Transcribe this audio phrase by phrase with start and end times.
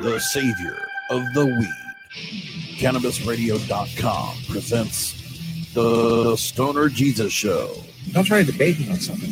[0.00, 2.78] The savior of the weed.
[2.78, 7.74] CannabisRadio.com presents The Stoner Jesus Show.
[8.12, 9.30] Don't try to debate me on something.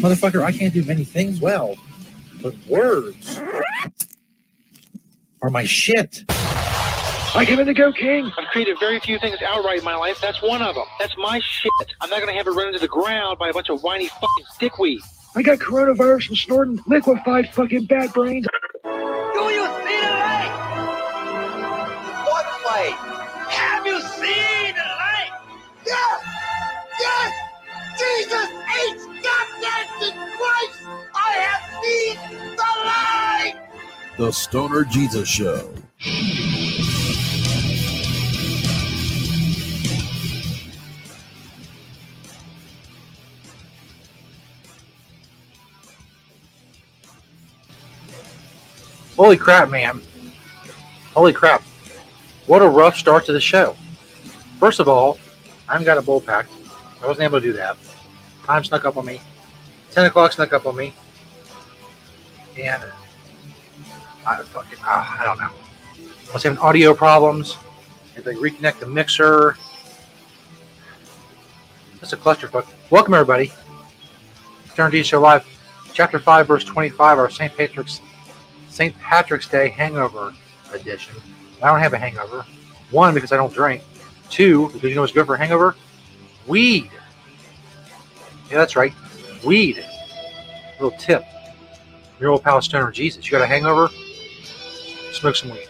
[0.00, 1.74] Motherfucker, I can't do many things well,
[2.40, 3.40] but words
[5.42, 6.22] are my shit.
[6.28, 8.30] I give it the go king.
[8.38, 10.20] I've created very few things outright in my life.
[10.20, 10.86] That's one of them.
[11.00, 11.72] That's my shit.
[12.00, 14.44] I'm not gonna have it run into the ground by a bunch of whiny fucking
[14.60, 15.00] dickweed.
[15.34, 18.46] I got coronavirus from snorting liquefied fucking bat brains.
[19.36, 20.54] Do you see the light?
[22.24, 22.96] What light?
[23.50, 25.32] Have you seen the light?
[25.86, 26.24] Yes!
[26.98, 27.32] Yes!
[28.00, 28.48] Jesus
[28.80, 29.02] H.
[29.26, 29.88] Goddamn
[30.38, 30.80] Christ!
[31.14, 32.16] I have seen
[32.56, 33.56] the light!
[34.16, 35.70] The Stoner Jesus Show.
[49.16, 50.02] Holy crap, man.
[51.14, 51.62] Holy crap.
[52.46, 53.74] What a rough start to the show.
[54.60, 55.18] First of all,
[55.66, 56.52] I haven't got a bowl packed.
[57.02, 57.78] I wasn't able to do that.
[58.44, 59.22] Time snuck up on me.
[59.92, 60.92] 10 o'clock snuck up on me.
[62.58, 62.82] And
[64.26, 65.50] I fucking, uh, I don't know.
[66.28, 67.56] I was having audio problems.
[68.14, 69.56] Had they reconnect the mixer.
[72.00, 72.66] That's a clusterfuck.
[72.90, 73.50] Welcome, everybody.
[74.74, 75.46] Turn D Show Live,
[75.94, 77.56] Chapter 5, Verse 25, our St.
[77.56, 78.02] Patrick's
[78.76, 78.94] St.
[78.98, 80.34] Patrick's Day Hangover
[80.74, 81.16] Edition.
[81.62, 82.44] I don't have a hangover.
[82.90, 83.82] One, because I don't drink.
[84.28, 85.74] Two, because you know what's good for a hangover?
[86.46, 86.90] Weed.
[88.50, 88.92] Yeah, that's right.
[89.42, 89.82] Weed.
[90.78, 91.24] Little tip.
[92.20, 93.24] Your old pal Stoner Jesus.
[93.24, 93.88] You got a hangover?
[95.12, 95.68] Smoke some weed.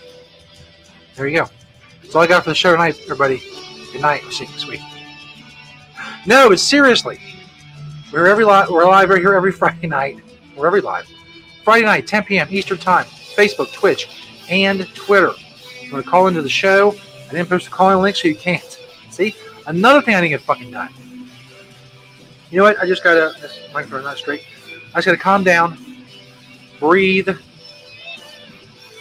[1.15, 1.49] There you go.
[2.03, 3.41] That's all I got for the show tonight, everybody.
[3.93, 4.23] Good night.
[4.25, 4.81] We'll see you next week.
[6.27, 7.21] No, but seriously.
[8.13, 10.19] We're every li- we're live right here every Friday night.
[10.57, 11.09] We're every live.
[11.67, 12.47] Friday night, 10 p.m.
[12.49, 13.07] Eastern Time.
[13.07, 14.09] Facebook, Twitch,
[14.49, 15.33] and Twitter.
[15.83, 16.95] You want to call into the show?
[17.29, 18.63] I didn't post a calling link so you can't.
[19.11, 19.35] See?
[19.67, 20.91] Another thing I didn't get fucking done.
[22.53, 22.79] You know what?
[22.79, 24.45] I just gotta this microphone's not straight.
[24.95, 25.77] I just gotta calm down,
[26.79, 27.31] breathe.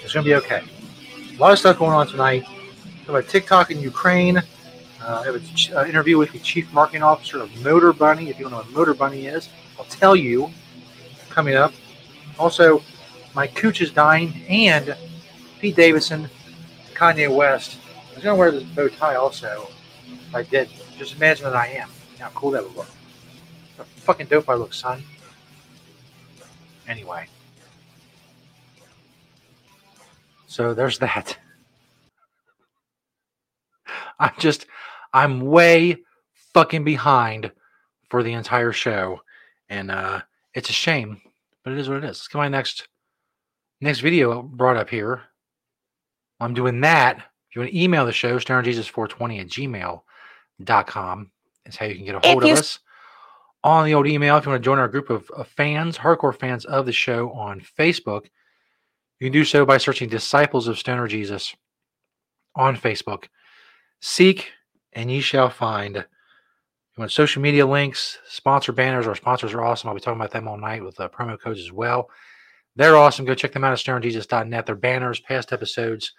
[0.02, 0.64] It's gonna be okay.
[1.36, 2.46] A lot of stuff going on tonight.
[3.08, 4.38] About TikTok in Ukraine.
[4.38, 4.44] Uh,
[5.22, 5.44] I have an
[5.78, 8.30] uh, interview with the chief marketing officer of Motorbunny.
[8.30, 10.50] If you don't know what Motorbunny is, I'll tell you
[11.30, 11.72] coming up.
[12.38, 12.82] Also,
[13.34, 14.96] my cooch is dying, and
[15.60, 16.30] Pete Davidson,
[16.94, 17.78] Kanye West.
[18.12, 19.70] I was gonna wear this bow tie also.
[20.34, 21.90] I did, just imagine that I am.
[22.20, 22.90] How cool that would look.
[23.76, 25.04] What fucking dope I look, son.
[26.88, 27.28] Anyway.
[30.48, 31.38] So there's that.
[34.20, 34.68] I'm just,
[35.14, 35.98] I'm way
[36.54, 37.52] fucking behind
[38.10, 39.22] for the entire show.
[39.70, 40.22] And uh
[40.54, 41.20] it's a shame,
[41.66, 42.10] but it is what it is.
[42.20, 42.88] Let's get my next
[43.82, 45.24] next video brought up here.
[46.40, 47.18] I'm doing that.
[47.18, 51.32] If you want to email the show, stonerjesus420 at gmail.com
[51.66, 52.80] is how you can get a hold of us
[53.64, 54.38] on the old email.
[54.38, 57.32] If you want to join our group of, of fans, hardcore fans of the show
[57.32, 58.26] on Facebook,
[59.20, 61.56] you can do so by searching Disciples of Stoner Jesus
[62.56, 63.26] on Facebook.
[64.02, 64.52] Seek
[64.94, 66.06] and ye shall find.
[66.96, 69.06] You want social media links, sponsor banners.
[69.06, 69.90] Our sponsors are awesome.
[69.90, 72.10] I'll be talking about them all night with uh, promo codes as well.
[72.78, 73.26] They're awesome.
[73.26, 74.66] Go check them out at stonerjesus.net.
[74.66, 76.14] Their banners, past episodes,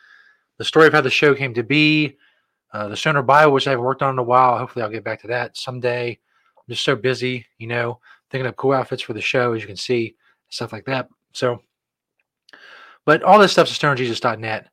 [0.58, 2.18] the story of how the show came to be,
[2.74, 4.58] uh, the Stoner Bible, which I haven't worked on in a while.
[4.58, 6.10] Hopefully, I'll get back to that someday.
[6.10, 8.00] I'm just so busy, you know,
[8.30, 10.14] thinking of cool outfits for the show, as you can see,
[10.50, 11.08] stuff like that.
[11.32, 11.62] So,
[13.06, 14.68] but all this stuff's at stonerjesus.net.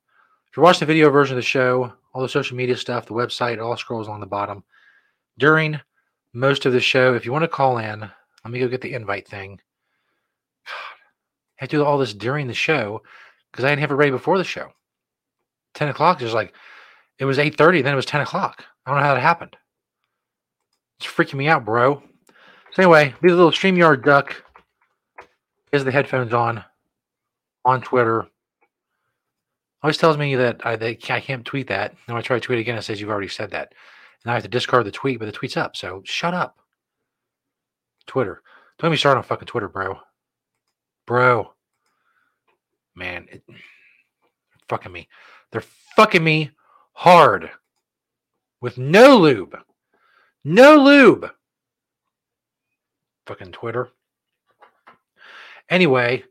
[0.49, 3.13] If you're watching the video version of the show, all the social media stuff, the
[3.13, 4.65] website, it all scrolls along the bottom.
[5.37, 5.79] During
[6.33, 8.93] most of the show, if you want to call in, let me go get the
[8.93, 9.59] invite thing.
[10.67, 10.71] I
[11.57, 13.01] had to do all this during the show
[13.51, 14.69] because I didn't have it ready before the show.
[15.75, 16.53] 10 o'clock is like,
[17.19, 18.65] it was 8.30, then it was 10 o'clock.
[18.85, 19.55] I don't know how that happened.
[20.99, 22.01] It's freaking me out, bro.
[22.71, 24.43] So anyway, be the little StreamYard duck.
[25.71, 26.63] Has the headphones on,
[27.65, 28.27] on Twitter.
[29.81, 31.91] Always tells me that I, I can't tweet that.
[31.91, 33.73] And when I try to tweet again, it says you've already said that.
[34.23, 35.75] And I have to discard the tweet, but the tweet's up.
[35.75, 36.57] So shut up.
[38.05, 38.41] Twitter.
[38.77, 39.99] Don't let me start on fucking Twitter, bro.
[41.05, 41.53] Bro.
[42.95, 43.43] Man, it,
[44.69, 45.07] fucking me.
[45.51, 45.63] They're
[45.95, 46.51] fucking me
[46.93, 47.49] hard
[48.61, 49.57] with no lube.
[50.43, 51.29] No lube.
[53.25, 53.89] Fucking Twitter.
[55.69, 56.23] Anyway,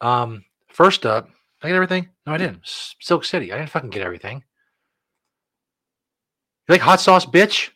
[0.00, 1.28] um, first up,
[1.62, 2.08] I get everything?
[2.26, 2.60] No, I didn't.
[3.00, 3.52] Silk City.
[3.52, 4.44] I didn't fucking get everything.
[6.68, 7.70] You like hot sauce, bitch?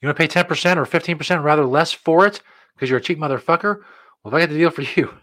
[0.00, 2.40] You want to pay 10% or 15% rather less for it
[2.74, 3.80] because you're a cheap motherfucker?
[4.22, 5.14] Well, if I got the deal for you.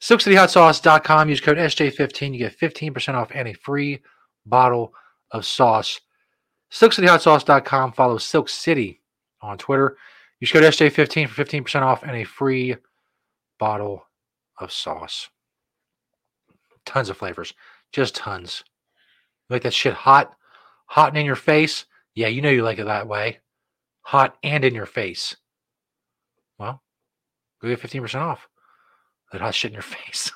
[0.00, 1.28] SilkCityHotSauce.com.
[1.28, 2.32] Use code SJ15.
[2.32, 4.00] You get 15% off and a free
[4.46, 4.94] bottle
[5.30, 6.00] of sauce.
[6.70, 7.92] SilkCityHotSauce.com.
[7.92, 9.00] Follow Silk City
[9.42, 9.96] on Twitter.
[10.40, 12.76] Use code SJ15 for 15% off and a free
[13.58, 14.06] bottle
[14.58, 15.28] of sauce.
[16.86, 17.52] Tons of flavors.
[17.92, 18.64] Just tons.
[19.48, 20.34] You like that shit hot?
[20.90, 21.86] Hot and in your face?
[22.16, 23.38] Yeah, you know you like it that way.
[24.02, 25.36] Hot and in your face.
[26.58, 26.82] Well,
[27.62, 28.48] go get 15% off
[29.30, 30.32] that hot shit in your face.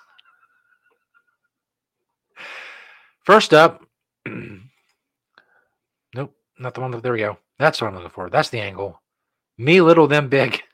[3.24, 3.84] First up,
[4.26, 4.62] nope,
[6.60, 6.92] not the one.
[6.92, 7.36] That, there we go.
[7.58, 8.30] That's what I'm looking for.
[8.30, 9.02] That's the angle.
[9.58, 10.62] Me little, them big.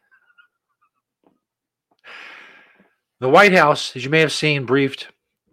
[3.21, 5.09] The White House, as you may have seen, briefed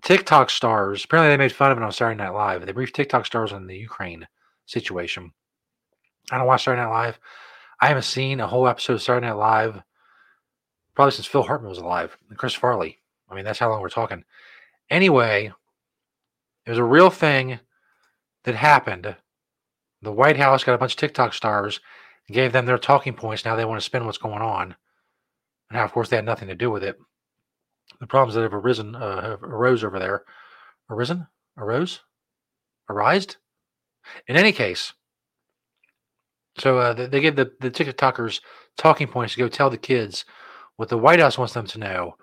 [0.07, 1.04] TikTok stars.
[1.04, 2.65] Apparently, they made fun of it on Saturday Night Live.
[2.65, 4.25] They briefed TikTok stars on the Ukraine
[4.65, 5.33] situation.
[6.31, 7.19] I don't watch Saturday Night Live.
[7.81, 9.81] I haven't seen a whole episode of Saturday Night Live
[10.95, 13.00] probably since Phil Hartman was alive and Chris Farley.
[13.30, 14.24] I mean, that's how long we're talking.
[14.89, 15.51] Anyway,
[16.65, 17.59] it was a real thing
[18.45, 19.13] that happened.
[20.01, 21.81] The White House got a bunch of TikTok stars
[22.30, 23.44] and gave them their talking points.
[23.44, 24.74] Now they want to spin what's going on.
[25.69, 26.98] And now, of course, they had nothing to do with it.
[27.99, 30.23] The problems that have arisen, uh, have arose over there,
[30.89, 31.27] arisen,
[31.57, 32.01] arose,
[32.89, 33.38] arised.
[34.27, 34.94] In any case,
[36.57, 38.41] so uh, they, they give the the TikTokers
[38.77, 40.25] talking points to go tell the kids
[40.77, 42.15] what the White House wants them to know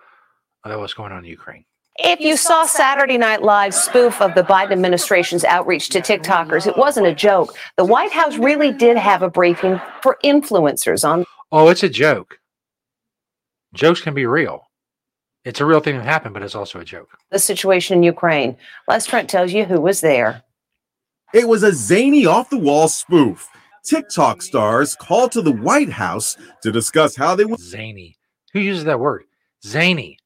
[0.64, 1.64] about what's going on in Ukraine.
[1.96, 6.76] If you saw Saturday Night Live's spoof of the Biden administration's outreach to TikTokers, it
[6.76, 7.54] wasn't a joke.
[7.76, 12.40] The White House really did have a briefing for influencers on Oh, it's a joke.
[13.74, 14.66] Jokes can be real.
[15.44, 17.10] It's a real thing that happened, but it's also a joke.
[17.30, 18.56] the situation in Ukraine.
[18.88, 20.42] Les Trent tells you who was there.
[21.34, 23.48] It was a zany off the wall spoof.
[23.84, 28.16] TikTok stars called to the White House to discuss how they would Zany.
[28.54, 29.24] Who uses that word?
[29.62, 30.18] Zany.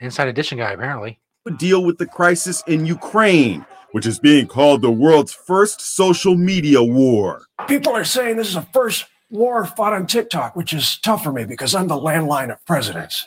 [0.00, 1.18] Inside Edition guy, apparently.
[1.56, 6.82] deal with the crisis in Ukraine, which is being called the world's first social media
[6.82, 7.42] war.
[7.66, 11.32] People are saying this is the first war fought on TikTok, which is tough for
[11.32, 13.26] me because I'm the landline of presidents.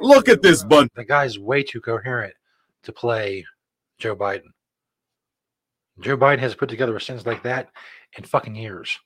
[0.00, 2.34] Look at this bunch The guy's way too coherent
[2.84, 3.44] to play
[3.98, 4.52] Joe Biden.
[6.00, 7.68] Joe Biden has put together a sentence like that
[8.16, 8.98] in fucking years.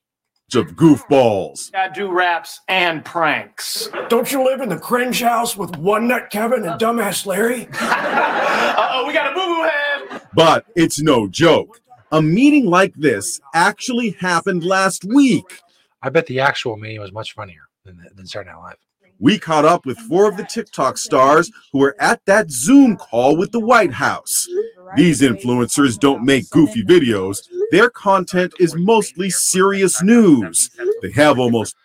[0.54, 1.74] of goofballs.
[1.74, 3.88] I do raps and pranks.
[4.08, 7.66] Don't you live in the cringe house with one nut Kevin and dumbass Larry?
[7.80, 10.22] uh oh, we got a boo boo head.
[10.34, 11.80] But it's no joke.
[12.12, 15.60] A meeting like this actually happened last week.
[16.02, 18.76] I bet the actual meeting was much funnier than, than Saturday Night Live.
[19.18, 23.36] We caught up with four of the TikTok stars who were at that Zoom call
[23.36, 24.48] with the White House.
[24.96, 27.48] These influencers don't make goofy videos.
[27.70, 30.70] Their content is mostly serious news.
[31.02, 31.76] They have almost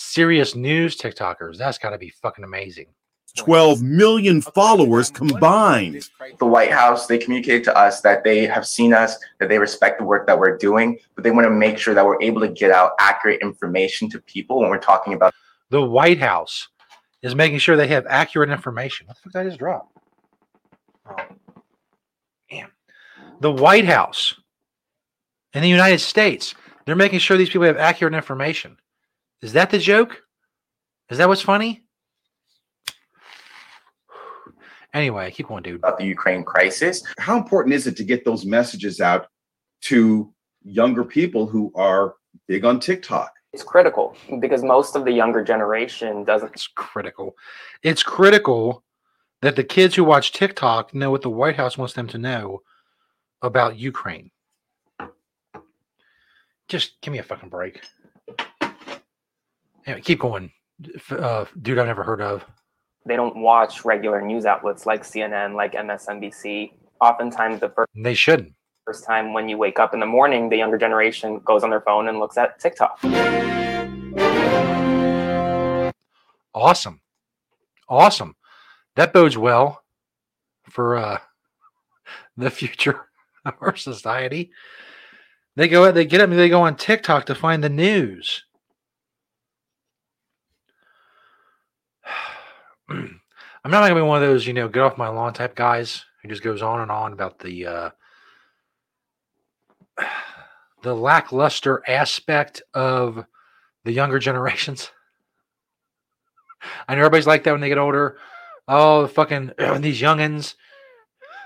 [0.00, 1.56] Serious news TikTokers.
[1.56, 2.86] That's got to be fucking amazing.
[3.36, 6.08] 12 million followers combined.
[6.38, 9.98] the White House, they communicate to us that they have seen us, that they respect
[9.98, 12.48] the work that we're doing, but they want to make sure that we're able to
[12.48, 15.34] get out accurate information to people when we're talking about
[15.70, 16.68] The White House
[17.22, 19.06] is making sure they have accurate information.
[19.06, 19.90] What the fuck did I just drop?
[21.08, 21.16] Oh,
[22.50, 22.70] damn.
[23.40, 24.34] The White House
[25.52, 26.54] in the United States,
[26.86, 28.76] they're making sure these people have accurate information.
[29.42, 30.22] Is that the joke?
[31.10, 31.84] Is that what's funny?
[34.94, 35.76] Anyway, keep going, dude.
[35.76, 37.02] about the Ukraine crisis.
[37.18, 39.26] how important is it to get those messages out
[39.82, 40.32] to
[40.64, 42.14] younger people who are
[42.46, 43.30] big on TikTok?
[43.58, 46.52] It's critical because most of the younger generation doesn't.
[46.52, 47.36] It's critical.
[47.82, 48.84] It's critical
[49.42, 52.62] that the kids who watch TikTok know what the White House wants them to know
[53.42, 54.30] about Ukraine.
[56.68, 57.82] Just give me a fucking break.
[59.86, 60.52] Anyway, keep going.
[61.10, 62.44] Uh, dude, I've never heard of.
[63.06, 66.74] They don't watch regular news outlets like CNN, like MSNBC.
[67.00, 68.54] Oftentimes, the first They shouldn't.
[68.88, 71.82] First time when you wake up in the morning, the younger generation goes on their
[71.82, 72.98] phone and looks at TikTok.
[76.54, 77.02] Awesome.
[77.86, 78.34] Awesome.
[78.96, 79.82] That bodes well
[80.70, 81.18] for uh,
[82.38, 83.10] the future
[83.44, 84.52] of our society.
[85.54, 88.42] They go they get up and they go on TikTok to find the news.
[92.88, 93.20] I'm
[93.66, 96.30] not gonna be one of those, you know, get off my lawn type guys who
[96.30, 97.90] just goes on and on about the uh,
[100.82, 103.24] the lackluster aspect of
[103.84, 104.90] the younger generations.
[106.86, 108.18] I know everybody's like that when they get older.
[108.66, 110.54] Oh, fucking these youngins.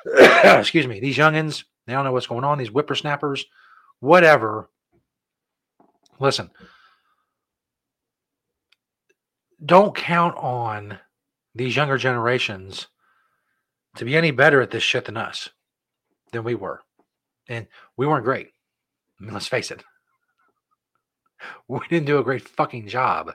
[0.45, 1.65] Excuse me, these youngins.
[1.87, 2.59] They don't know what's going on.
[2.59, 3.45] These whippersnappers,
[4.01, 4.71] whatever.
[6.19, 6.51] Listen,
[9.65, 10.99] don't count on
[11.55, 12.89] these younger generations
[13.97, 15.51] to be any better at this shit than us,
[16.33, 16.83] than we were.
[17.53, 17.67] And
[17.97, 18.49] we weren't great.
[19.21, 19.83] I mean, let's face it.
[21.67, 23.27] We didn't do a great fucking job.
[23.27, 23.35] When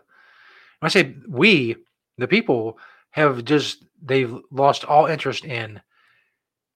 [0.82, 1.76] I say we,
[2.18, 2.80] the people
[3.12, 5.82] have just, they've lost all interest in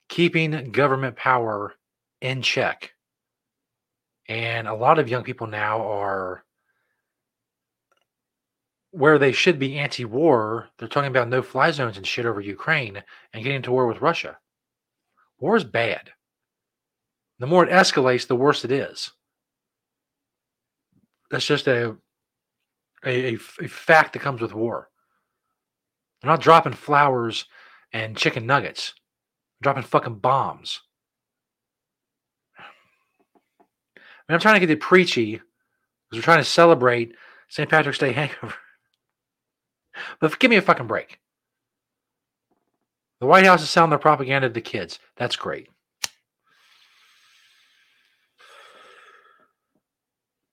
[0.10, 1.74] keeping government power
[2.20, 2.92] in check.
[4.28, 6.44] And a lot of young people now are
[8.92, 10.68] where they should be anti war.
[10.78, 13.02] They're talking about no fly zones and shit over Ukraine
[13.34, 14.38] and getting to war with Russia.
[15.40, 16.12] War is bad.
[17.42, 19.10] The more it escalates, the worse it is.
[21.32, 21.98] That's just a,
[23.04, 24.90] a, a fact that comes with war.
[26.22, 27.46] They're not dropping flowers
[27.92, 28.94] and chicken nuggets,
[29.60, 30.82] They're dropping fucking bombs.
[32.60, 32.64] I
[34.30, 37.16] mean, I'm trying to get it preachy because we're trying to celebrate
[37.50, 37.68] St.
[37.68, 38.54] Patrick's Day hangover.
[40.20, 41.20] But give me a fucking break.
[43.20, 45.00] The White House is selling their propaganda to the kids.
[45.18, 45.70] That's great.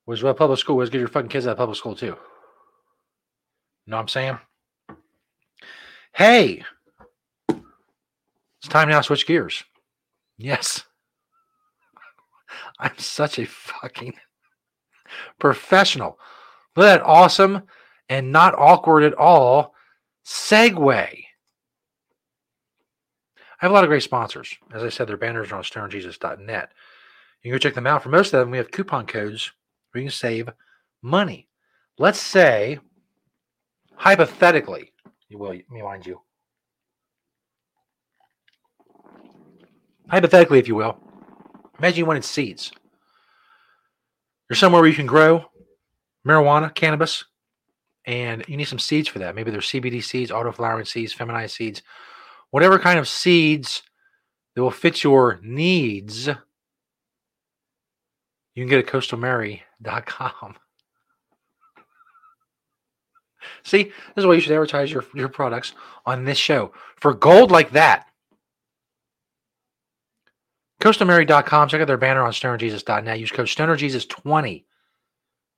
[0.09, 0.89] Was what public school was.
[0.89, 2.07] Get your fucking kids out of public school too.
[2.07, 2.17] You
[3.89, 4.39] know what I'm saying?
[6.15, 6.65] Hey,
[7.51, 9.65] it's time now to switch gears.
[10.39, 10.85] Yes.
[12.79, 14.15] I'm such a fucking
[15.39, 16.19] professional.
[16.75, 17.65] Look at that awesome
[18.09, 19.75] and not awkward at all
[20.25, 20.87] segue.
[20.87, 21.25] I
[23.59, 24.57] have a lot of great sponsors.
[24.73, 26.73] As I said, their banners are on stonerjesus.net.
[27.43, 28.03] You can go check them out.
[28.03, 29.53] For most of them, we have coupon codes
[29.99, 30.49] you can save
[31.03, 31.49] money.
[31.99, 32.79] Let's say,
[33.95, 34.93] hypothetically,
[35.29, 36.21] you will, mind you.
[40.09, 40.99] Hypothetically, if you will,
[41.79, 42.73] imagine you wanted seeds.
[44.49, 45.45] You're somewhere where you can grow
[46.27, 47.25] marijuana, cannabis,
[48.07, 49.35] and you need some seeds for that.
[49.35, 51.83] Maybe there's CBD seeds, autoflowering seeds, feminized seeds,
[52.51, 53.83] whatever kind of seeds
[54.55, 56.29] that will fit your needs.
[58.59, 60.57] You can get at coastalmary.com.
[63.63, 65.75] See, this is why you should advertise your, your products
[66.05, 66.73] on this show.
[66.97, 68.09] For gold like that,
[70.81, 71.69] coastalmary.com.
[71.69, 73.21] Check out their banner on stonerjesus.net.
[73.21, 74.65] Use code stonerjesus20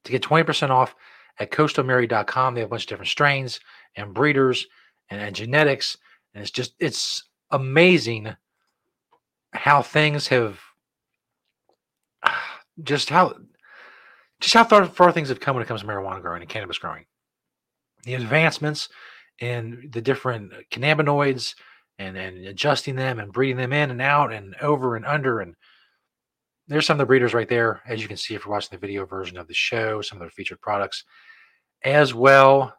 [0.05, 0.95] to get 20% off
[1.39, 2.53] at coastalmary.com.
[2.53, 3.61] They have a bunch of different strains
[3.97, 4.67] and breeders
[5.09, 5.97] and, and genetics.
[6.35, 8.37] And it's just, it's amazing
[9.55, 10.61] how things have
[12.83, 13.35] just how
[14.41, 16.79] just how far, far things have come when it comes to marijuana growing and cannabis
[16.79, 17.05] growing.
[18.05, 18.89] The advancements
[19.39, 21.55] in the different cannabinoids
[21.99, 25.55] and, and adjusting them and breeding them in and out and over and under and
[26.71, 28.79] there's some of the breeders right there, as you can see if you're watching the
[28.79, 31.05] video version of the show, some of their featured products
[31.85, 32.73] as well.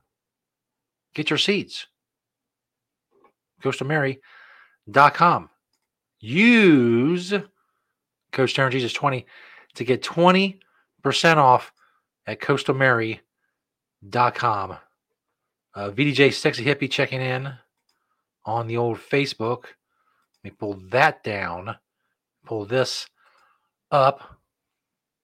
[1.14, 1.88] Get your seeds.
[3.62, 5.50] CoastalMary.com.
[6.22, 7.34] Use
[8.32, 9.26] code Stoner Jesus 20
[9.76, 10.60] to get 20%
[11.38, 11.72] off
[12.28, 14.78] at coastalmary.com.
[15.74, 17.54] Uh, VDJ Sexy Hippie checking in
[18.46, 19.64] on the old Facebook.
[20.44, 21.76] Let me pull that down.
[22.46, 23.08] Pull this
[23.92, 24.38] up.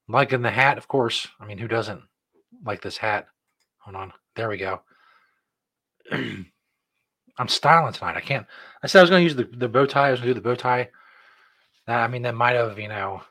[0.08, 1.28] Liking the hat, of course.
[1.40, 2.02] I mean, who doesn't
[2.64, 3.28] like this hat?
[3.80, 4.14] Hold on.
[4.36, 4.82] There we go.
[6.12, 8.16] I'm styling tonight.
[8.16, 8.46] I can't.
[8.82, 10.08] I said I was going to use the, the bow tie.
[10.08, 10.90] I was going to do the bow tie.
[11.88, 13.22] That, I mean, that might have, you know,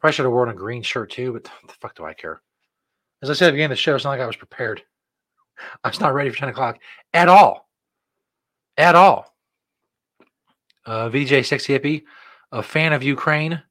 [0.00, 2.40] probably should have worn a green shirt too, but the fuck do I care?
[3.22, 4.82] As I said at the beginning of the show, it's not like I was prepared.
[5.84, 6.78] I was not ready for 10 o'clock
[7.12, 7.68] at all.
[8.78, 9.34] At all.
[10.86, 12.04] Uh, VJ Sexy Hippie,
[12.50, 13.62] a fan of Ukraine.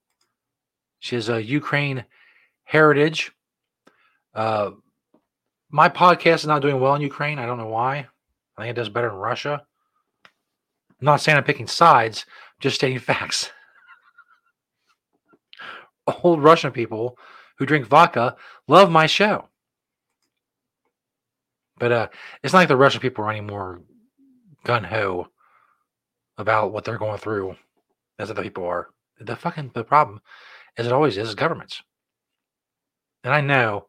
[0.99, 2.05] She has a Ukraine
[2.63, 3.31] heritage.
[4.35, 4.71] Uh,
[5.71, 7.39] my podcast is not doing well in Ukraine.
[7.39, 8.07] I don't know why.
[8.57, 9.63] I think it does better in Russia.
[10.25, 12.25] I'm not saying I'm picking sides,
[12.59, 13.51] just stating facts.
[16.23, 17.17] Old Russian people
[17.57, 18.35] who drink vodka
[18.67, 19.49] love my show.
[21.77, 22.07] But uh,
[22.43, 23.81] it's not like the Russian people are any more
[24.63, 25.27] gun ho
[26.37, 27.55] about what they're going through
[28.17, 28.89] as other people are.
[29.19, 30.21] The fucking the problem,
[30.77, 31.81] as it always is, is governments.
[33.23, 33.87] And I know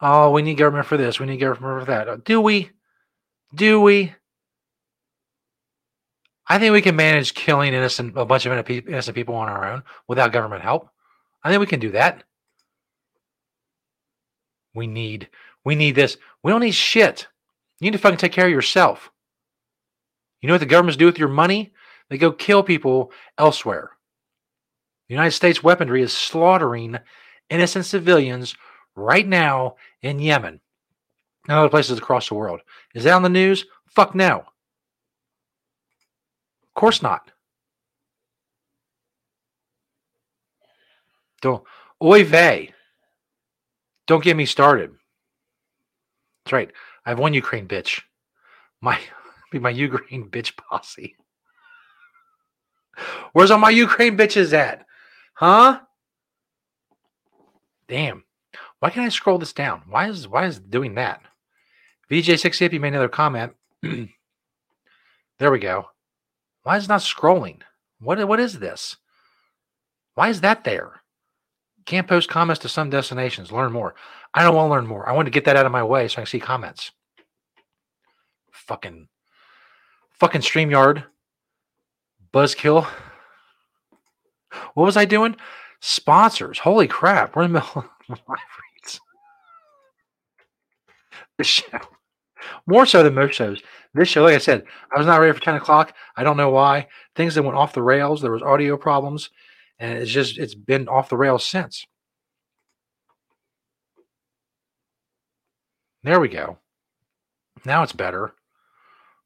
[0.00, 1.18] Oh, we need government for this.
[1.18, 2.24] We need government for that.
[2.24, 2.70] Do we?
[3.54, 4.14] Do we?
[6.48, 9.72] I think we can manage killing innocent a bunch of innocent innocent people on our
[9.72, 10.90] own without government help.
[11.46, 12.24] I think we can do that.
[14.74, 15.28] We need
[15.64, 16.16] we need this.
[16.42, 17.28] We don't need shit.
[17.78, 19.12] You need to fucking take care of yourself.
[20.42, 21.72] You know what the governments do with your money?
[22.10, 23.92] They go kill people elsewhere.
[25.08, 26.98] The United States weaponry is slaughtering
[27.48, 28.56] innocent civilians
[28.96, 30.58] right now in Yemen
[31.48, 32.60] and other places across the world.
[32.92, 33.66] Is that on the news?
[33.86, 34.38] Fuck no.
[36.64, 37.30] Of course not.
[41.42, 41.64] Don't
[42.02, 42.72] oy vey.
[44.06, 44.92] Don't get me started.
[46.44, 46.70] That's right.
[47.04, 48.02] I have one Ukraine bitch.
[48.80, 48.98] My
[49.52, 51.16] be my Ukraine bitch posse.
[53.32, 54.86] Where's all my Ukraine bitches at?
[55.34, 55.80] Huh?
[57.88, 58.24] Damn.
[58.80, 59.82] Why can't I scroll this down?
[59.88, 61.20] Why is why is doing that?
[62.10, 63.54] VJ6 you made another comment.
[63.82, 65.86] there we go.
[66.62, 67.60] Why is not scrolling?
[68.00, 68.96] What what is this?
[70.14, 71.02] Why is that there?
[71.86, 73.52] Can't post comments to some destinations.
[73.52, 73.94] Learn more.
[74.34, 75.08] I don't want to learn more.
[75.08, 76.90] I want to get that out of my way so I can see comments.
[78.50, 79.08] Fucking
[80.18, 81.04] fucking StreamYard.
[82.32, 82.86] Buzzkill.
[84.74, 85.36] What was I doing?
[85.80, 86.58] Sponsors.
[86.58, 87.36] Holy crap.
[87.36, 87.88] We're in the middle of
[88.28, 88.38] live
[88.82, 89.00] reads.
[91.38, 91.78] This show.
[92.66, 93.62] More so than most shows.
[93.94, 94.64] This show, like I said,
[94.94, 95.94] I was not ready for 10 o'clock.
[96.16, 96.88] I don't know why.
[97.14, 98.20] Things that went off the rails.
[98.20, 99.30] There was audio problems.
[99.78, 101.86] And it's just it's been off the rails since.
[106.02, 106.58] There we go.
[107.64, 108.32] Now it's better.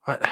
[0.05, 0.27] What?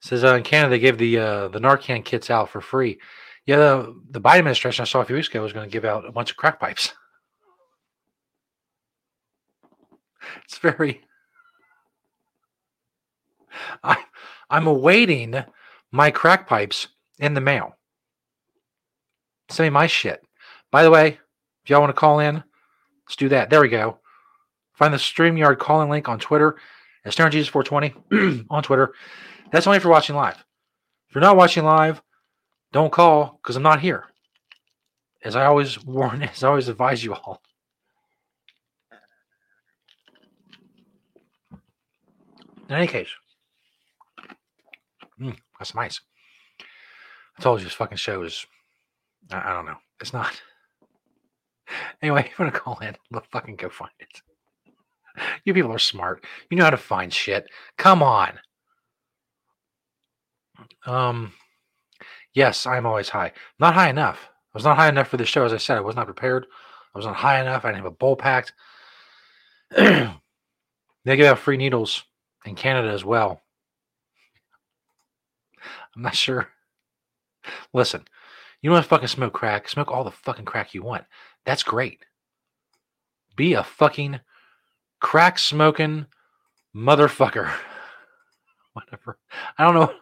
[0.00, 3.00] Says uh, in Canada they gave the uh, the Narcan kits out for free.
[3.46, 5.86] Yeah, the, the Biden administration I saw a few weeks ago was going to give
[5.86, 6.92] out a bunch of crack pipes.
[10.44, 11.00] It's very.
[13.82, 13.96] I
[14.50, 15.42] I'm awaiting
[15.90, 17.77] my crack pipes in the mail.
[19.50, 20.22] Send me my shit.
[20.70, 21.18] By the way,
[21.64, 22.42] if y'all want to call in,
[23.06, 23.50] let's do that.
[23.50, 23.98] There we go.
[24.74, 26.56] Find the StreamYard calling link on Twitter
[27.04, 28.94] at StonerJesus420 on Twitter.
[29.50, 30.44] That's only if you're watching live.
[31.08, 32.02] If you're not watching live,
[32.72, 34.04] don't call because I'm not here.
[35.24, 37.42] As I always warn, as I always advise you all.
[42.68, 43.08] In any case,
[45.18, 46.02] mm, that's nice.
[47.38, 48.46] I told you this fucking show is,
[49.30, 49.76] I, I don't know.
[50.00, 50.40] It's not.
[52.00, 54.22] Anyway, if you want to call in, let's fucking go find it.
[55.44, 56.24] You people are smart.
[56.48, 57.46] You know how to find shit.
[57.76, 58.38] Come on.
[60.86, 61.32] Um,
[62.34, 63.32] yes, I'm always high.
[63.58, 64.30] Not high enough.
[64.30, 65.44] I was not high enough for the show.
[65.44, 66.46] As I said, I was not prepared.
[66.94, 67.64] I was not high enough.
[67.64, 68.52] I didn't have a bowl packed.
[69.76, 70.08] they
[71.04, 72.04] give out free needles
[72.44, 73.42] in Canada as well.
[75.96, 76.48] I'm not sure.
[77.72, 78.04] Listen,
[78.62, 79.68] you don't want to fucking smoke crack?
[79.68, 81.04] Smoke all the fucking crack you want.
[81.44, 82.04] That's great.
[83.36, 84.20] Be a fucking
[85.00, 86.06] crack smoking
[86.74, 87.52] motherfucker.
[88.72, 89.18] Whatever.
[89.56, 89.94] I don't know.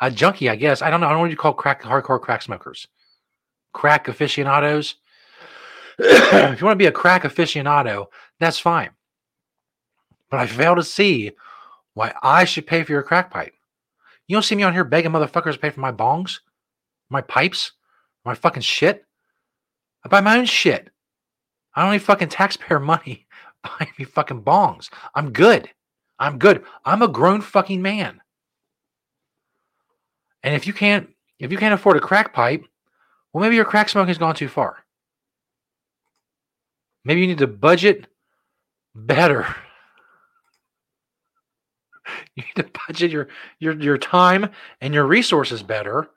[0.00, 0.82] A junkie, I guess.
[0.82, 1.06] I don't know.
[1.06, 2.88] I don't know what you call crack hardcore crack smokers.
[3.72, 4.96] Crack aficionados.
[5.98, 8.06] if you want to be a crack aficionado,
[8.40, 8.90] that's fine.
[10.30, 11.30] But I fail to see
[11.94, 13.54] why I should pay for your crack pipe.
[14.26, 16.40] You don't see me on here begging motherfuckers to pay for my bongs,
[17.08, 17.72] my pipes,
[18.24, 19.04] my fucking shit.
[20.04, 20.90] I buy my own shit.
[21.74, 23.26] I don't need fucking taxpayer money
[23.62, 24.90] buying me fucking bongs.
[25.14, 25.70] I'm good.
[26.18, 26.64] I'm good.
[26.84, 28.20] I'm a grown fucking man.
[30.42, 31.08] And if you can't
[31.38, 32.64] if you can't afford a crack pipe,
[33.32, 34.84] well maybe your crack smoking's gone too far.
[37.04, 38.06] Maybe you need to budget
[38.94, 39.46] better.
[42.36, 43.28] You need to budget your
[43.60, 44.50] your your time
[44.82, 46.10] and your resources better.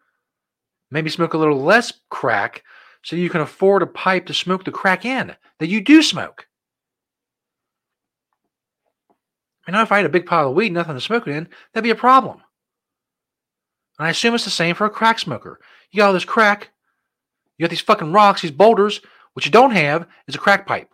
[0.89, 2.63] Maybe smoke a little less crack
[3.03, 6.47] so you can afford a pipe to smoke the crack in that you do smoke.
[9.67, 11.49] I know if I had a big pile of weed, nothing to smoke it in,
[11.73, 12.41] that'd be a problem.
[13.99, 15.59] And I assume it's the same for a crack smoker.
[15.91, 16.69] You got all this crack,
[17.57, 19.01] you got these fucking rocks, these boulders.
[19.33, 20.89] What you don't have is a crack pipe.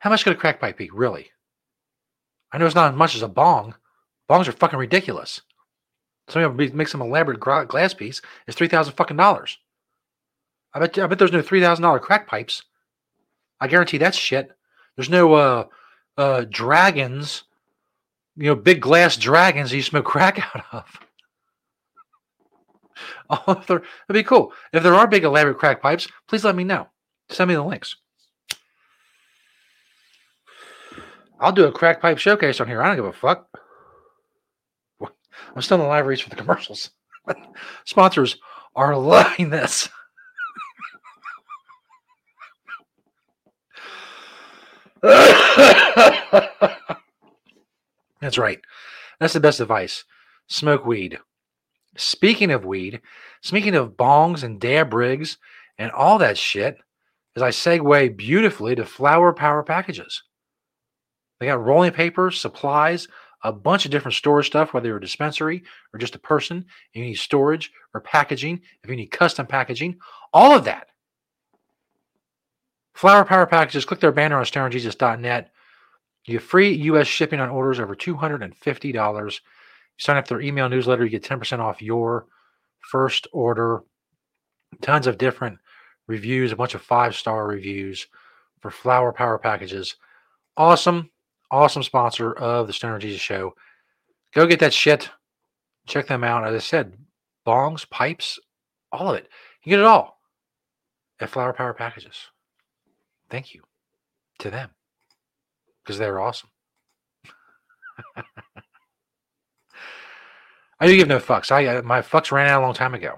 [0.00, 1.30] How much could a crack pipe be, really?
[2.52, 3.74] I know it's not as much as a bong.
[4.28, 5.42] Bongs are fucking ridiculous.
[6.30, 8.22] Somebody make some elaborate glass piece.
[8.46, 9.58] It's three thousand fucking dollars.
[10.72, 10.98] I bet.
[10.98, 12.62] I bet there's no three thousand dollar crack pipes.
[13.60, 14.50] I guarantee that's shit.
[14.96, 15.64] There's no uh,
[16.16, 17.44] uh, dragons,
[18.36, 21.00] you know, big glass dragons you smoke crack out of.
[23.30, 24.52] oh, that'd be cool.
[24.72, 26.88] If there are big elaborate crack pipes, please let me know.
[27.28, 27.96] Send me the links.
[31.38, 32.82] I'll do a crack pipe showcase on here.
[32.82, 33.48] I don't give a fuck.
[35.54, 36.90] I'm still in the live for the commercials.
[37.84, 38.38] Sponsors
[38.74, 39.88] are loving this.
[48.20, 48.60] That's right.
[49.18, 50.04] That's the best advice.
[50.46, 51.18] Smoke weed.
[51.96, 53.00] Speaking of weed,
[53.40, 55.38] speaking of bongs and dab rigs
[55.78, 56.76] and all that shit,
[57.36, 60.22] as I segue beautifully to Flower Power Packages.
[61.38, 63.08] They got rolling papers, supplies,
[63.42, 67.02] a bunch of different storage stuff, whether you're a dispensary or just a person, you
[67.02, 69.98] need storage or packaging, if you need custom packaging,
[70.32, 70.88] all of that.
[72.94, 75.50] Flower Power Packages, click their banner on stonerjesus.net.
[76.26, 77.06] You get free U.S.
[77.06, 79.24] shipping on orders over $250.
[79.24, 79.30] You
[79.96, 82.26] sign up for their email newsletter, you get 10% off your
[82.80, 83.82] first order.
[84.82, 85.58] Tons of different
[86.06, 88.06] reviews, a bunch of five star reviews
[88.60, 89.96] for Flower Power Packages.
[90.56, 91.10] Awesome,
[91.50, 93.54] awesome sponsor of the Stoner Jesus Show.
[94.32, 95.10] Go get that shit.
[95.86, 96.46] Check them out.
[96.46, 96.96] As I said,
[97.46, 98.38] bongs, pipes,
[98.92, 99.28] all of it.
[99.64, 100.18] You get it all
[101.20, 102.16] at Flower Power Packages.
[103.28, 103.62] Thank you
[104.38, 104.70] to them
[105.82, 106.50] because they're awesome.
[110.80, 111.50] I do give no fucks.
[111.50, 113.16] I uh, my fucks ran out a long time ago.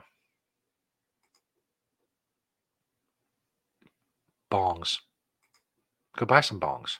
[4.50, 4.98] Bongs.
[6.16, 6.98] Go buy some bongs.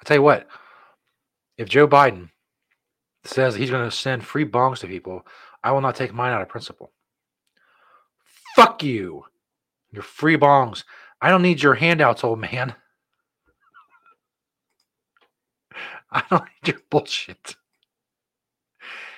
[0.00, 0.48] I tell you what,
[1.58, 2.30] if Joe Biden
[3.24, 5.26] says he's going to send free bongs to people,
[5.62, 6.90] I will not take mine out of principle.
[8.56, 9.24] Fuck you.
[9.92, 10.84] Your free bongs.
[11.20, 12.74] I don't need your handouts, old man.
[16.10, 17.56] I don't need your bullshit.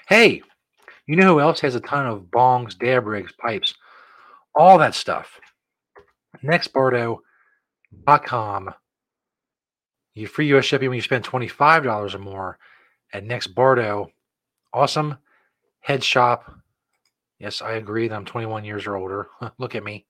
[0.09, 0.43] Hey,
[1.07, 3.75] you know who else has a ton of bongs, dab rigs, pipes,
[4.55, 5.41] all that stuff?
[6.43, 8.75] Nextbardo.com.
[10.15, 12.59] You free US shipping when you spend $25 or more
[13.13, 14.11] at Next Bardo.
[14.73, 15.19] Awesome
[15.83, 16.55] head shop.
[17.39, 19.29] Yes, I agree that I'm 21 years or older.
[19.59, 20.07] Look at me.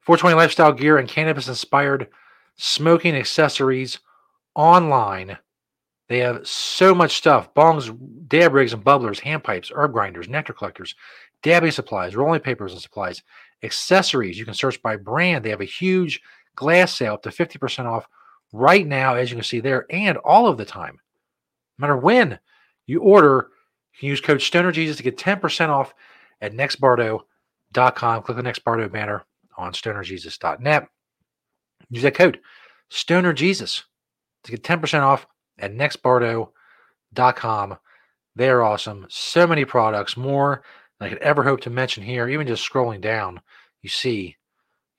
[0.00, 2.08] 420 lifestyle gear and cannabis inspired
[2.56, 4.00] smoking accessories
[4.54, 5.38] online.
[6.08, 10.52] They have so much stuff bongs, dab rigs and bubblers, hand pipes, herb grinders, nectar
[10.52, 10.96] collectors,
[11.42, 13.22] dabbing supplies, rolling papers and supplies,
[13.62, 14.38] accessories.
[14.38, 15.44] You can search by brand.
[15.44, 16.20] They have a huge
[16.56, 18.08] glass sale up to 50% off
[18.52, 20.98] right now, as you can see there, and all of the time.
[21.78, 22.38] No matter when
[22.86, 23.48] you order,
[23.94, 25.94] you can use code Stoner Jesus to get 10% off
[26.40, 28.22] at nextbardo.com.
[28.22, 29.24] Click the Next Bardo banner
[29.56, 30.88] on stonerjesus.net.
[31.90, 32.40] Use that code
[32.88, 33.84] Stoner Jesus
[34.44, 35.26] to get 10% off
[35.58, 37.78] at nextbardo.com.
[38.36, 39.06] They're awesome.
[39.08, 40.62] So many products, more
[40.98, 42.28] than I could ever hope to mention here.
[42.28, 43.40] Even just scrolling down,
[43.82, 44.36] you see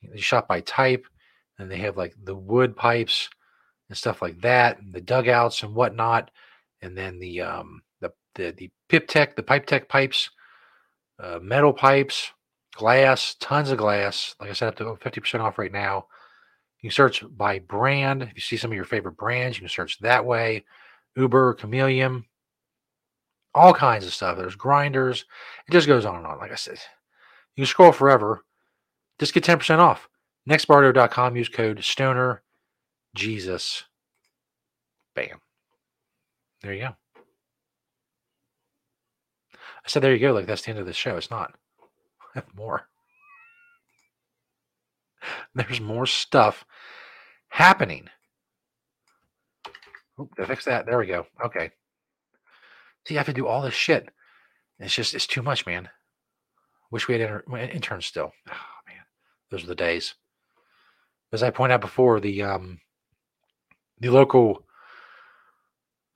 [0.04, 1.06] they shop by type,
[1.60, 3.30] and they have like the wood pipes
[3.92, 6.32] and stuff like that, and the dugouts and whatnot,
[6.82, 10.30] and then the um the the, the pip tech, the pipe tech pipes,
[11.20, 12.32] uh, metal pipes,
[12.74, 14.34] glass, tons of glass.
[14.40, 16.06] Like I said, up to 50% off right now.
[16.80, 18.24] You can search by brand.
[18.24, 20.64] If you see some of your favorite brands, you can search that way.
[21.18, 22.24] Uber, Chameleon,
[23.54, 24.38] all kinds of stuff.
[24.38, 25.26] There's grinders.
[25.68, 26.40] It just goes on and on.
[26.40, 26.80] Like I said,
[27.58, 28.46] you can scroll forever.
[29.20, 30.08] Just get 10% off.
[30.50, 31.36] Nextbardo.com.
[31.36, 32.42] Use code Stoner
[33.16, 33.84] Jesus.
[35.16, 35.40] Bam.
[36.62, 36.96] There you go.
[39.58, 40.34] I said, there you go.
[40.34, 41.18] Like that's the end of the show.
[41.18, 41.56] It's not.
[41.82, 41.86] I
[42.36, 42.88] have more.
[45.56, 46.66] There's more stuff
[47.50, 48.08] happening.
[50.20, 50.86] Oop, fix that?
[50.86, 51.26] There we go.
[51.44, 51.72] Okay.
[53.08, 54.10] See, I have to do all this shit.
[54.80, 55.90] It's just, it's too much, man.
[56.92, 58.32] Wish we had inter- interns still.
[58.50, 59.04] Oh, man.
[59.50, 60.16] Those are the days.
[61.32, 62.80] As I point out before, the, um,
[64.02, 64.66] the local,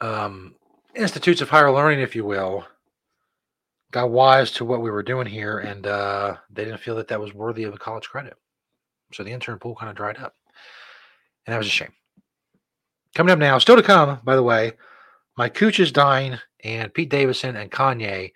[0.02, 0.56] um,
[0.96, 2.66] institutes of higher learning, if you will,
[3.92, 7.22] got wise to what we were doing here, and uh, they didn't feel that that
[7.22, 8.34] was worthy of a college credit.
[9.14, 10.36] So the intern pool kind of dried up,
[11.46, 11.94] and that was a shame.
[13.14, 14.74] Coming up now, still to come, by the way,
[15.38, 18.34] my cooch is dying, and Pete Davidson and Kanye.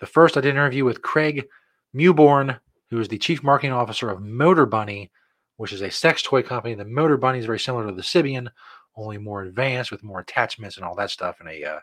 [0.00, 1.46] The first, I did an interview with Craig
[1.92, 2.58] Mewbourne,
[2.90, 5.10] who is the chief marketing officer of Motorbunny,
[5.56, 6.74] which is a sex toy company.
[6.74, 8.48] The Motorbunny is very similar to the Sybian,
[8.96, 11.80] only more advanced with more attachments and all that stuff, and a uh,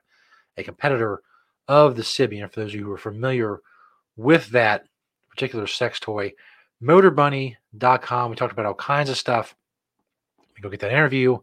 [0.57, 1.21] a competitor
[1.67, 2.51] of the Sybian.
[2.51, 3.61] For those of you who are familiar
[4.17, 4.85] with that
[5.29, 6.33] particular sex toy,
[6.83, 8.29] motorbunny.com.
[8.29, 9.55] We talked about all kinds of stuff.
[10.55, 11.37] We go get that interview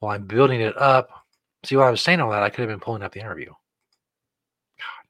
[0.00, 1.10] while I'm building it up.
[1.64, 3.50] See, while I was saying all that, I could have been pulling up the interview.
[4.78, 5.04] God.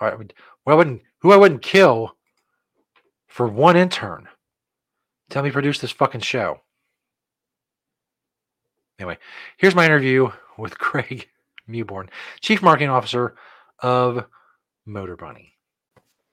[0.00, 0.32] All right.
[0.64, 2.16] Well, I wouldn't, who I wouldn't kill
[3.28, 4.28] for one intern.
[5.30, 6.60] Tell me produce this fucking show.
[8.98, 9.16] Anyway,
[9.58, 11.28] here's my interview with Craig
[11.68, 12.08] Mewbourne,
[12.40, 13.36] Chief Marketing Officer
[13.78, 14.26] of
[14.88, 15.52] Motorbunny.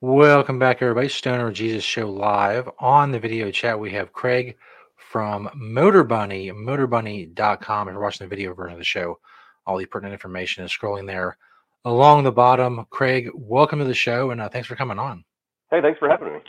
[0.02, 1.08] Welcome back, everybody.
[1.08, 3.80] Stoner Jesus Show live on the video chat.
[3.80, 4.58] We have Craig
[4.96, 7.88] from Motorbunny, motorbunny.com.
[7.88, 9.20] If you're watching the video version of the show,
[9.68, 11.38] all the pertinent information is scrolling there
[11.86, 12.88] along the bottom.
[12.90, 15.24] Craig, welcome to the show and uh, thanks for coming on.
[15.70, 16.40] Hey, thanks for having me.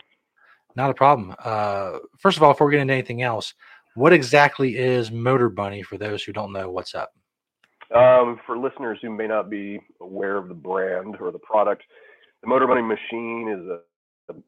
[0.76, 1.34] Not a problem.
[1.44, 3.52] Uh, first of all, before we get into anything else,
[3.96, 7.12] what exactly is Motorbunny for those who don't know what's up?
[7.94, 11.82] Um, for listeners who may not be aware of the brand or the product,
[12.42, 14.42] the Motorbunny machine is a, a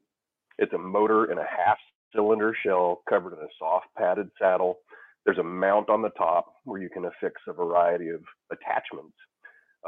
[0.58, 1.78] it's a motor in a half
[2.14, 4.78] cylinder shell covered in a soft padded saddle.
[5.24, 9.16] There's a mount on the top where you can affix a variety of attachments,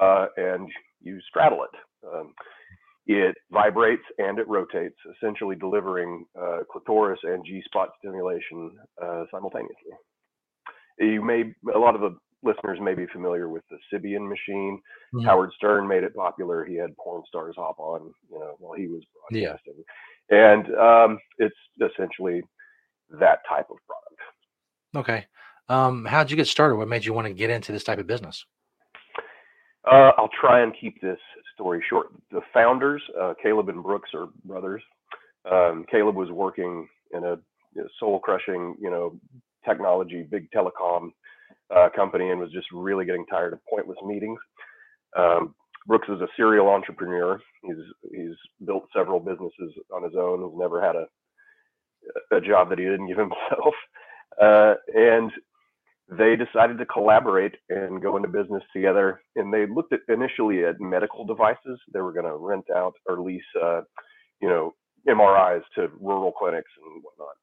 [0.01, 0.69] uh, and
[1.03, 2.07] you straddle it.
[2.07, 2.35] Um,
[3.13, 8.71] it vibrates and it rotates, essentially delivering uh, clitoris and G spot stimulation
[9.03, 9.93] uh, simultaneously.
[10.99, 11.45] You may
[11.75, 14.81] a lot of the listeners may be familiar with the Sybian machine.
[15.15, 15.25] Mhm.
[15.25, 16.65] Howard Stern made it popular.
[16.65, 19.83] He had porn stars hop on, you know, while he was broadcasting,
[20.31, 20.53] Yeah.
[20.55, 22.43] and um, it's essentially
[23.19, 24.21] that type of product.
[24.97, 25.27] Okay.
[25.69, 26.77] Um, how'd you get started?
[26.77, 28.45] What made you want to get into this type of business?
[29.91, 31.19] Uh, I'll try and keep this
[31.61, 32.09] story short.
[32.31, 34.83] The founders, uh, Caleb and Brooks, are brothers.
[35.51, 37.37] Um, Caleb was working in a
[37.99, 39.19] soul crushing, you know,
[39.67, 41.11] technology, big telecom
[41.75, 44.39] uh, company, and was just really getting tired of pointless meetings.
[45.17, 45.55] Um,
[45.87, 47.41] Brooks is a serial entrepreneur.
[47.63, 47.77] He's
[48.11, 50.43] he's built several businesses on his own.
[50.43, 51.07] He's never had a
[52.33, 53.75] a job that he didn't give himself,
[54.43, 55.31] uh, and
[56.11, 59.21] they decided to collaborate and go into business together.
[59.37, 61.81] And they looked at initially at medical devices.
[61.93, 63.83] They were going to rent out or lease, uh,
[64.43, 64.75] you know,
[65.09, 67.37] MRIs to rural clinics and whatnot.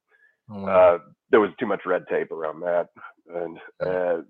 [0.49, 0.97] Uh,
[1.32, 2.88] there was too much red tape around that,
[3.34, 4.21] and uh,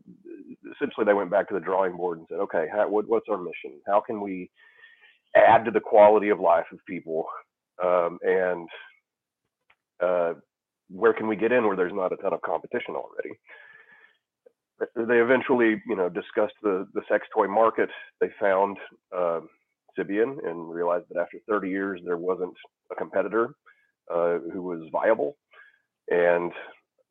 [0.74, 3.38] essentially they went back to the drawing board and said, "Okay, how, what, what's our
[3.38, 3.80] mission?
[3.88, 4.50] How can we
[5.36, 7.26] add to the quality of life of people,
[7.84, 8.70] um, and
[10.04, 10.34] uh,
[10.90, 13.38] where can we get in where there's not a ton of competition already?"
[14.80, 17.90] They eventually, you know, discussed the the sex toy market.
[18.22, 18.78] They found
[19.16, 19.42] uh,
[19.98, 22.54] Sybian and realized that after 30 years there wasn't
[22.92, 23.56] a competitor
[24.14, 25.36] uh, who was viable.
[26.10, 26.52] And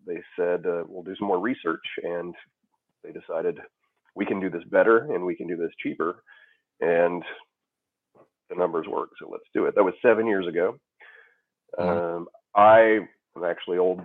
[0.06, 1.84] they said uh, we'll do some more research.
[2.02, 2.34] And
[3.02, 3.58] they decided
[4.14, 6.22] we can do this better and we can do this cheaper.
[6.80, 7.22] And
[8.48, 9.74] the numbers work so let's do it.
[9.74, 10.78] That was seven years ago.
[11.78, 13.00] Um, i
[13.36, 14.00] am actually old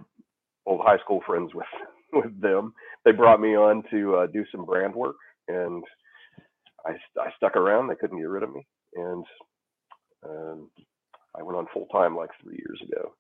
[0.65, 1.67] old high school friends with
[2.13, 2.73] with them
[3.05, 5.15] they brought me on to uh, do some brand work
[5.47, 5.83] and
[6.85, 9.25] I, I stuck around they couldn't get rid of me and
[10.27, 10.69] um,
[11.37, 13.13] i went on full time like three years ago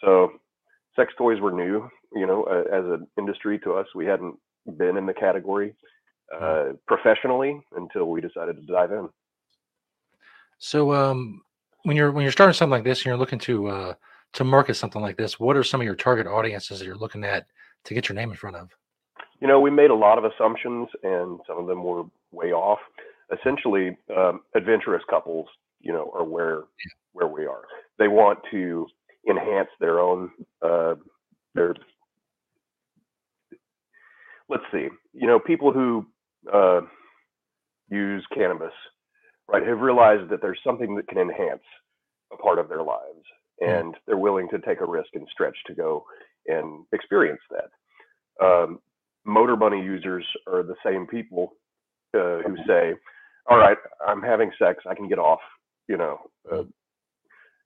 [0.00, 0.32] so
[0.96, 3.86] sex toys were new, you know, uh, as an industry to us.
[3.94, 4.36] We hadn't
[4.76, 5.74] been in the category
[6.38, 9.08] uh, professionally until we decided to dive in.
[10.58, 11.42] So, um,
[11.84, 13.94] when you're when you're starting something like this and you're looking to uh,
[14.34, 17.24] to market something like this, what are some of your target audiences that you're looking
[17.24, 17.46] at
[17.84, 18.68] to get your name in front of?
[19.40, 22.78] You know, we made a lot of assumptions, and some of them were way off.
[23.32, 25.48] Essentially, um, adventurous couples,
[25.80, 26.62] you know, are where
[27.12, 27.62] where we are.
[27.98, 28.86] They want to
[29.28, 30.30] enhance their own
[30.62, 30.94] uh,
[31.54, 31.74] their.
[34.48, 36.06] Let's see, you know, people who
[36.52, 36.82] uh,
[37.88, 38.72] use cannabis,
[39.48, 41.62] right, have realized that there's something that can enhance
[42.32, 43.24] a part of their lives,
[43.60, 46.04] and they're willing to take a risk and stretch to go
[46.46, 48.44] and experience that.
[48.44, 48.80] Um,
[49.26, 51.52] Motorbunny users are the same people
[52.14, 52.94] uh, who say,
[53.48, 53.76] "All right,
[54.06, 55.40] I'm having sex, I can get off,"
[55.88, 56.18] you know,
[56.50, 56.64] uh,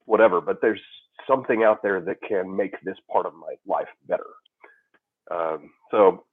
[0.05, 0.41] whatever.
[0.41, 0.81] But there's
[1.27, 4.27] something out there that can make this part of my life better.
[5.31, 6.25] Um, so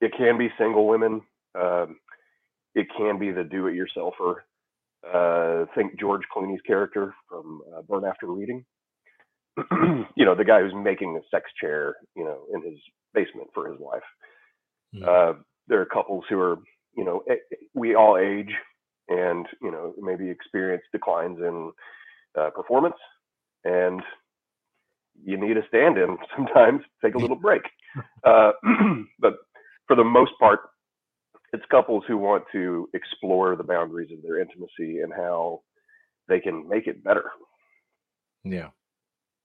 [0.00, 1.20] it can be single women.
[1.54, 1.98] Um,
[2.74, 4.36] it can be the do-it-yourselfer.
[5.04, 8.64] Uh, think George Clooney's character from uh, Burn After Reading.
[10.16, 12.78] you know, the guy who's making a sex chair, you know, in his
[13.14, 14.02] basement for his wife.
[15.06, 15.32] Uh,
[15.68, 16.58] there are couples who are,
[16.96, 18.52] you know, eh, eh, we all age
[19.08, 21.72] and, you know, maybe experience declines in
[22.38, 22.96] uh, performance
[23.64, 24.02] and
[25.24, 27.62] you need a stand in sometimes, take a little break.
[28.24, 28.52] Uh,
[29.18, 29.34] but
[29.86, 30.60] for the most part,
[31.52, 35.60] it's couples who want to explore the boundaries of their intimacy and how
[36.28, 37.24] they can make it better.
[38.44, 38.68] Yeah.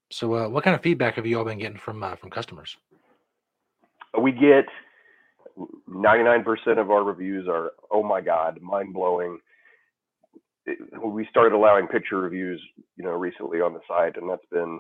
[0.10, 2.78] So, uh, what kind of feedback have you all been getting from uh, from customers?
[4.20, 4.66] we get
[5.90, 6.46] 99%
[6.80, 9.40] of our reviews are oh my god mind blowing
[11.04, 12.62] we started allowing picture reviews
[12.96, 14.80] you know recently on the site and that's been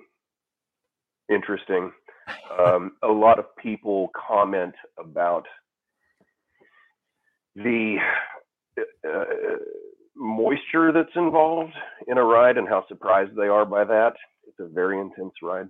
[1.29, 1.91] interesting
[2.59, 5.45] um, a lot of people comment about
[7.55, 7.97] the
[9.07, 9.23] uh,
[10.15, 11.73] moisture that's involved
[12.07, 14.13] in a ride and how surprised they are by that.
[14.47, 15.67] It's a very intense ride.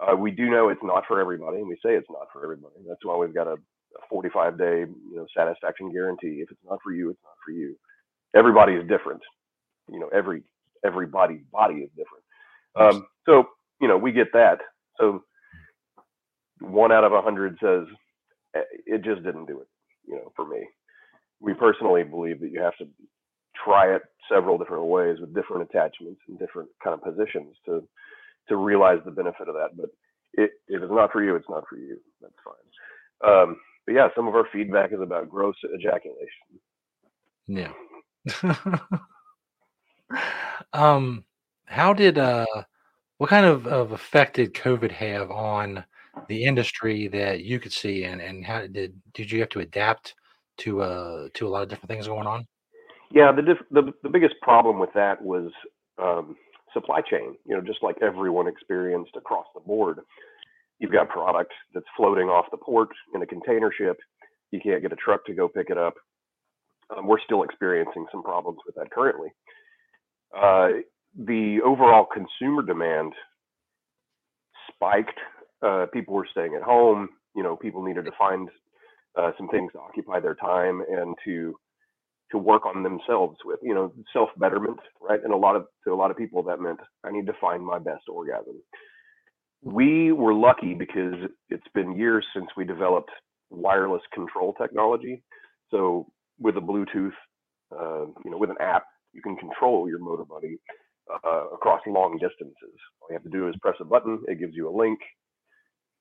[0.00, 2.76] Uh, we do know it's not for everybody, and we say it's not for everybody.
[2.88, 6.40] That's why we've got a, a 45 day you know satisfaction guarantee.
[6.42, 7.76] If it's not for you, it's not for you.
[8.36, 9.22] Everybody is different.
[9.90, 10.42] You know, every
[10.84, 12.24] everybody's body is different.
[12.76, 13.44] Um, so
[13.80, 14.58] you know, we get that.
[15.00, 15.24] So
[16.60, 17.84] one out of a hundred says
[18.56, 19.68] "Eh, it just didn't do it.
[20.06, 20.66] You know, for me,
[21.40, 22.86] we personally believe that you have to
[23.64, 27.82] try it several different ways with different attachments and different kind of positions to
[28.48, 29.76] to realize the benefit of that.
[29.76, 29.90] But
[30.34, 31.98] it, if it's not for you, it's not for you.
[32.20, 33.30] That's fine.
[33.30, 36.28] Um, but yeah, some of our feedback is about gross ejaculation.
[37.46, 37.72] Yeah.
[40.72, 41.24] um,
[41.66, 42.46] how did uh,
[43.18, 45.84] what kind of, of effect did COVID have on
[46.28, 50.14] the industry that you could see, and and how did did you have to adapt
[50.58, 52.46] to uh to a lot of different things going on?
[53.12, 55.50] Yeah, the diff- the the biggest problem with that was
[56.02, 56.36] um,
[56.74, 57.36] supply chain.
[57.46, 60.00] You know, just like everyone experienced across the board,
[60.80, 63.98] you've got product that's floating off the port in a container ship.
[64.52, 65.94] You can't get a truck to go pick it up.
[66.96, 69.28] Um, we're still experiencing some problems with that currently.
[70.36, 70.68] Uh,
[71.16, 73.12] the overall consumer demand
[74.74, 75.18] spiked.
[75.62, 77.08] Uh, people were staying at home.
[77.36, 78.48] You know, people needed to find
[79.18, 81.56] uh, some things to occupy their time and to
[82.32, 83.60] to work on themselves with.
[83.62, 85.20] You know, self betterment, right?
[85.24, 87.64] And a lot of to a lot of people that meant I need to find
[87.64, 88.62] my best orgasm.
[89.62, 91.14] We were lucky because
[91.50, 93.10] it's been years since we developed
[93.50, 95.22] wireless control technology.
[95.70, 96.06] So
[96.38, 97.12] with a Bluetooth,
[97.72, 100.56] uh, you know, with an app, you can control your Motorbunny
[101.24, 102.78] uh, across long distances.
[103.02, 104.20] All you have to do is press a button.
[104.28, 105.00] It gives you a link.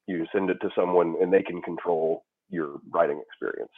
[0.07, 3.71] You send it to someone, and they can control your riding experience.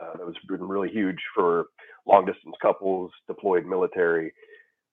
[0.00, 1.66] Uh, that was been really huge for
[2.06, 4.32] long distance couples, deployed military,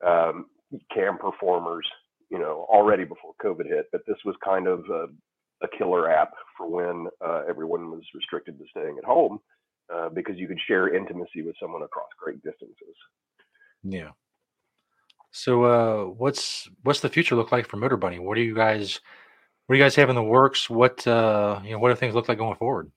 [0.05, 0.45] um,
[0.93, 1.87] cam performers.
[2.29, 5.05] You know, already before COVID hit, but this was kind of a,
[5.63, 9.39] a killer app for when uh, everyone was restricted to staying at home
[9.93, 12.95] uh, because you could share intimacy with someone across great distances.
[13.83, 14.11] Yeah.
[15.31, 18.19] So uh what's what's the future look like for Motorbunny?
[18.19, 18.99] What do you guys
[19.65, 20.69] what do you guys have in the works?
[20.69, 22.91] What uh you know what do things look like going forward?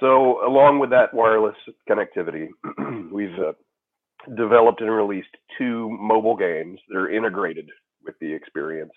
[0.00, 1.56] So, along with that wireless
[1.88, 2.48] connectivity,
[3.12, 3.52] we've uh,
[4.36, 7.68] developed and released two mobile games that are integrated
[8.04, 8.92] with the experience.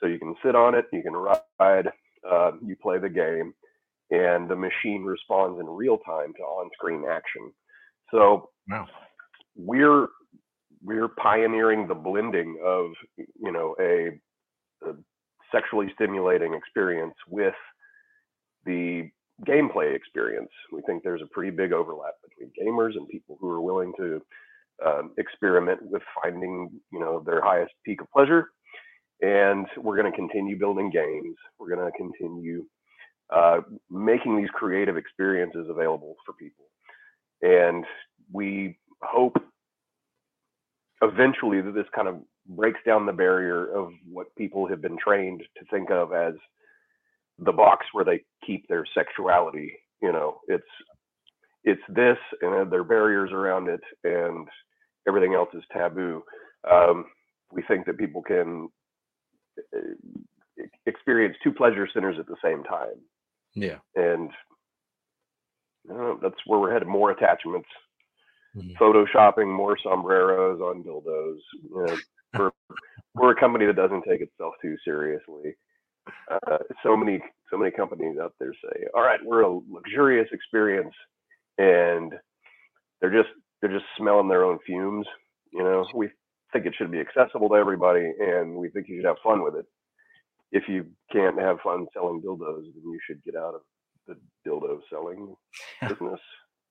[0.00, 1.88] So you can sit on it, you can ride,
[2.30, 3.54] uh, you play the game,
[4.10, 7.50] and the machine responds in real time to on-screen action.
[8.10, 8.86] So wow.
[9.56, 10.08] we're
[10.82, 14.20] we're pioneering the blending of you know a,
[14.88, 14.94] a
[15.50, 17.54] sexually stimulating experience with
[18.64, 19.08] the
[19.44, 20.50] gameplay experience.
[20.72, 24.22] We think there's a pretty big overlap between gamers and people who are willing to
[24.84, 28.50] um, experiment with finding, you know, their highest peak of pleasure.
[29.22, 31.36] And we're going to continue building games.
[31.58, 32.66] We're going to continue
[33.34, 36.66] uh, making these creative experiences available for people.
[37.42, 37.84] And
[38.32, 39.36] we hope
[41.02, 42.16] eventually that this kind of
[42.48, 46.34] breaks down the barrier of what people have been trained to think of as
[47.38, 49.72] the box where they keep their sexuality.
[50.02, 50.64] You know, it's
[51.64, 54.46] it's this, and there are barriers around it, and
[55.08, 56.22] everything else is taboo.
[56.70, 57.06] Um,
[57.52, 58.68] we think that people can
[59.74, 59.78] uh,
[60.86, 62.96] experience two pleasure centers at the same time,
[63.54, 63.78] Yeah.
[63.94, 64.30] and
[65.92, 66.88] uh, that's where we're headed.
[66.88, 67.68] More attachments,
[68.80, 71.38] photoshopping more sombreros on dildos.
[71.62, 71.96] You know,
[72.38, 72.50] we're
[73.14, 75.56] we're a company that doesn't take itself too seriously.
[76.30, 80.94] Uh, so many so many companies out there say, "All right, we're a luxurious experience,"
[81.58, 82.12] and
[83.00, 83.28] they're just
[83.60, 85.06] they're just smelling their own fumes.
[85.52, 86.10] You know, we
[86.52, 89.56] think it should be accessible to everybody, and we think you should have fun with
[89.56, 89.66] it.
[90.52, 93.60] If you can't have fun selling dildos, then you should get out of
[94.06, 94.16] the
[94.48, 95.34] dildo selling
[95.88, 96.20] business.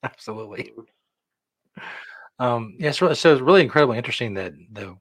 [0.04, 0.72] Absolutely.
[2.40, 4.98] Um, yeah, so, so it's really incredibly interesting that the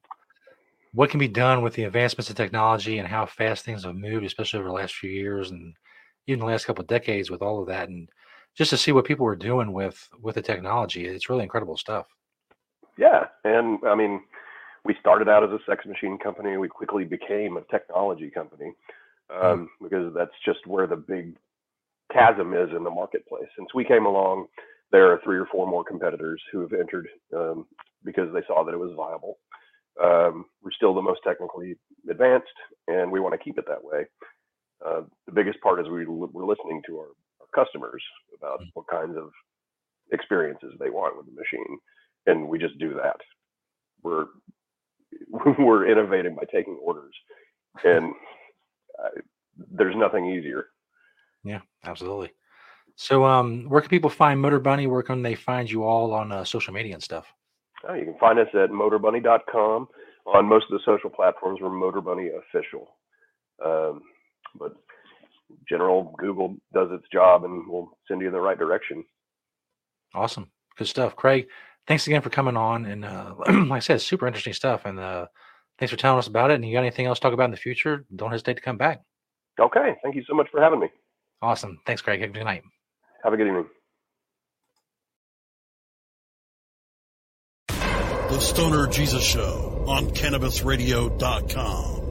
[0.95, 4.25] what can be done with the advancements in technology and how fast things have moved,
[4.25, 5.73] especially over the last few years and
[6.25, 8.09] even the last couple of decades with all of that, and
[8.57, 12.07] just to see what people are doing with with the technology, it's really incredible stuff.
[12.97, 14.21] Yeah, and I mean,
[14.85, 16.57] we started out as a sex machine company.
[16.57, 18.71] We quickly became a technology company
[19.29, 21.35] um, because that's just where the big
[22.13, 23.47] chasm is in the marketplace.
[23.57, 24.47] Since we came along,
[24.91, 27.65] there are three or four more competitors who have entered um,
[28.03, 29.37] because they saw that it was viable.
[30.03, 31.75] Um, we're still the most technically
[32.09, 32.47] advanced,
[32.87, 34.05] and we want to keep it that way.
[34.85, 37.07] Uh, the biggest part is we, we're listening to our,
[37.39, 38.03] our customers
[38.37, 39.29] about what kinds of
[40.11, 41.77] experiences they want with the machine,
[42.25, 43.17] and we just do that.
[44.03, 44.25] We're
[45.59, 47.13] we're innovating by taking orders,
[47.83, 48.13] and
[49.01, 49.21] uh,
[49.71, 50.67] there's nothing easier.
[51.43, 52.31] Yeah, absolutely.
[52.95, 54.87] So, um, where can people find Motorbunny?
[54.87, 57.31] Where can they find you all on uh, social media and stuff?
[57.87, 59.87] Uh, you can find us at motorbunny.com.
[60.27, 62.87] On most of the social platforms, we're Motorbunny Official.
[63.63, 64.01] Um,
[64.57, 64.73] but
[65.69, 69.03] general Google does its job and will send you in the right direction.
[70.15, 71.47] Awesome, good stuff, Craig.
[71.87, 74.85] Thanks again for coming on, and uh, like I said, super interesting stuff.
[74.85, 75.27] And uh,
[75.77, 76.55] thanks for telling us about it.
[76.55, 78.05] And you got anything else to talk about in the future?
[78.15, 79.01] Don't hesitate to come back.
[79.59, 80.87] Okay, thank you so much for having me.
[81.41, 82.21] Awesome, thanks, Craig.
[82.21, 82.63] Have a good night.
[83.23, 83.67] Have a good evening.
[88.35, 92.01] The Stoner Jesus Show on CannabisRadio.com.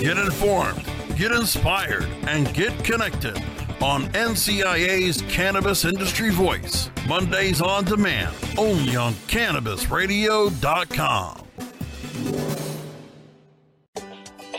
[0.00, 0.86] Get informed,
[1.18, 3.36] get inspired, and get connected
[3.82, 6.88] on NCIA's Cannabis Industry Voice.
[7.06, 11.41] Mondays on demand, only on CannabisRadio.com.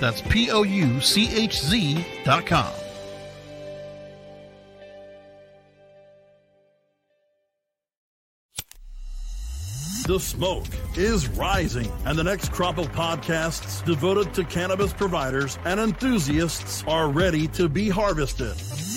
[0.00, 2.72] That's P O U C H Z dot com.
[10.06, 15.78] The smoke is rising, and the next crop of podcasts devoted to cannabis providers and
[15.78, 18.56] enthusiasts are ready to be harvested.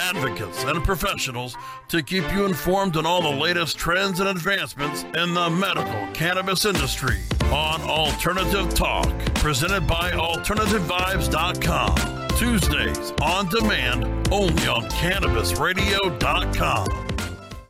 [0.00, 1.54] advocates, and professionals
[1.88, 6.64] to keep you informed on all the latest trends and advancements in the medical cannabis
[6.64, 7.20] industry
[7.52, 12.28] on Alternative Talk, presented by AlternativeVibes.com.
[12.38, 17.09] Tuesdays on demand only on CannabisRadio.com.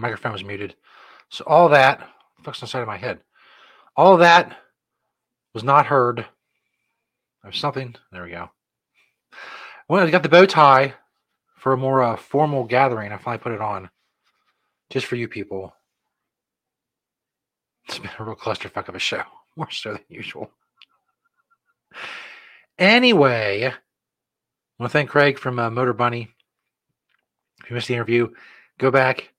[0.00, 0.74] Microphone was muted.
[1.28, 2.08] So all that,
[2.42, 3.20] fuck's inside of my head.
[3.96, 4.56] All that
[5.54, 6.26] was not heard
[7.44, 7.94] or something.
[8.12, 8.50] There we go.
[9.88, 10.94] Well, I got the bow tie
[11.56, 13.12] for a more uh, formal gathering.
[13.12, 13.90] I finally put it on
[14.88, 15.74] just for you people.
[17.86, 19.22] It's been a real clusterfuck of a show,
[19.56, 20.50] more so than usual.
[22.78, 23.72] Anyway, I
[24.78, 26.28] want to thank Craig from uh, Motorbunny.
[27.62, 28.28] If you missed the interview,
[28.78, 29.32] go back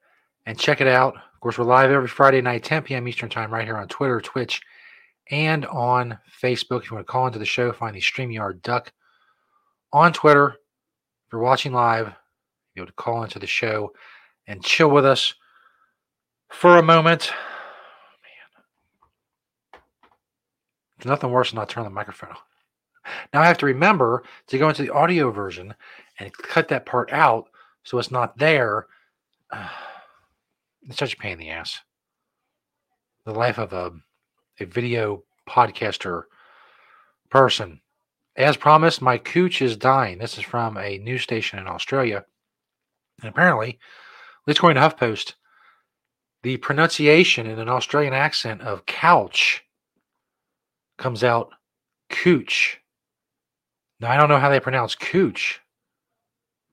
[0.51, 1.15] and check it out.
[1.15, 3.07] Of course, we're live every Friday night, 10 p.m.
[3.07, 4.61] Eastern Time, right here on Twitter, Twitch,
[5.29, 6.81] and on Facebook.
[6.81, 8.91] If you want to call into the show, find the StreamYard Duck
[9.93, 10.49] on Twitter.
[10.49, 12.15] If you're watching live, you'll
[12.75, 13.93] be able to call into the show
[14.45, 15.33] and chill with us
[16.49, 17.31] for a moment.
[20.97, 22.43] There's nothing worse than not turning the microphone off.
[23.33, 25.73] Now I have to remember to go into the audio version
[26.19, 27.47] and cut that part out
[27.83, 28.87] so it's not there.
[30.87, 31.79] It's such a pain in the ass.
[33.25, 33.91] The life of a,
[34.59, 36.23] a video podcaster
[37.29, 37.81] person.
[38.35, 40.17] As promised, my cooch is dying.
[40.17, 42.25] This is from a news station in Australia.
[43.21, 45.33] And apparently, at least according to HuffPost,
[46.43, 49.63] the pronunciation in an Australian accent of couch
[50.97, 51.51] comes out
[52.09, 52.79] cooch.
[53.99, 55.61] Now, I don't know how they pronounce cooch,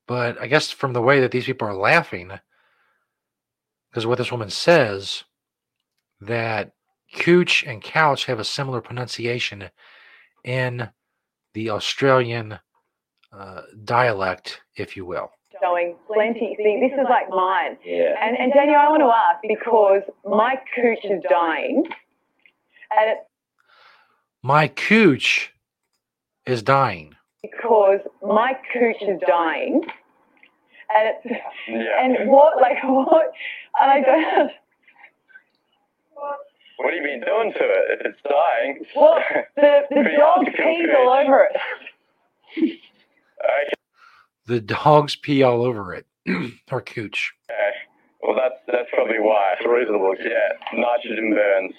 [0.06, 2.32] but I guess from the way that these people are laughing,
[3.90, 5.24] because what this woman says,
[6.20, 6.72] that
[7.14, 9.70] cooch and couch have a similar pronunciation
[10.44, 10.90] in
[11.54, 12.58] the Australian
[13.32, 15.30] uh, dialect, if you will.
[15.60, 16.54] showing plenty.
[16.56, 17.76] See, this is like mine.
[17.84, 18.14] Yeah.
[18.22, 21.84] And, and Daniel, I want to ask because my cooch is dying,
[22.96, 23.20] and it's
[24.42, 25.52] My cooch
[26.46, 27.14] is dying.
[27.42, 29.82] because my cooch is dying,
[30.94, 32.04] and it's Yeah.
[32.04, 33.32] and what like what?
[33.80, 34.50] And I don't.
[36.78, 37.84] What have you been doing to it?
[38.00, 38.84] If it's dying.
[38.94, 39.18] Well,
[39.56, 42.80] the the Pretty dog pees all over it.
[44.46, 46.06] The dogs pee all over it.
[46.68, 47.34] Her cooch.
[47.50, 47.70] Okay.
[48.22, 49.54] Well, that's that's probably why.
[49.58, 50.14] It's reasonable.
[50.18, 50.52] Yeah.
[50.80, 51.74] Nitrogen burns.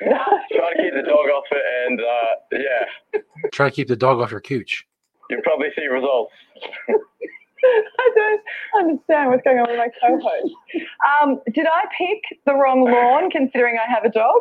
[0.52, 3.20] Try to keep the dog off it, and uh, yeah,
[3.52, 4.86] Try to keep the dog off your cooch.
[5.30, 6.32] you'll probably see results.
[7.98, 8.40] I don't
[8.78, 10.54] understand what's going on with my co-host.
[11.22, 14.40] Um, did I pick the wrong lawn considering I have a dog?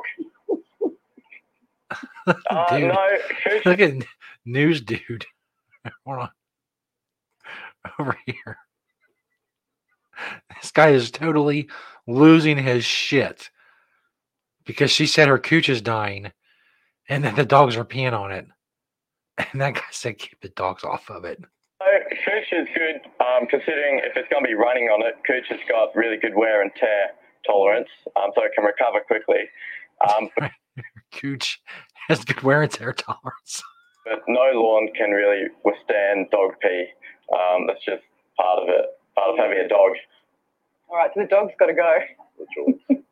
[2.50, 3.18] Uh, Dude, no,
[3.66, 3.94] Look at
[4.46, 5.26] news dude.
[6.06, 6.30] Hold on.
[7.98, 8.58] Over here.
[10.62, 11.70] This guy is totally
[12.08, 13.50] losing his shit
[14.66, 16.32] because she said her cooch is dying
[17.08, 18.46] and then the dogs are peeing on it.
[19.38, 21.42] And that guy said, keep the dogs off of it.
[22.40, 25.48] So Cooch is good, um, considering if it's going to be running on it, Cooch
[25.50, 27.12] has got really good wear and tear
[27.46, 29.50] tolerance, um, so it can recover quickly.
[30.08, 30.52] Um, but,
[31.12, 31.60] Cooch
[32.08, 33.64] has good wear and tear tolerance.
[34.06, 36.88] but no lawn can really withstand dog pee.
[37.34, 38.04] Um, that's just
[38.40, 38.86] part of it,
[39.16, 39.92] part of having a dog.
[40.90, 41.98] All right, so the dog's got to go
[42.56, 42.80] to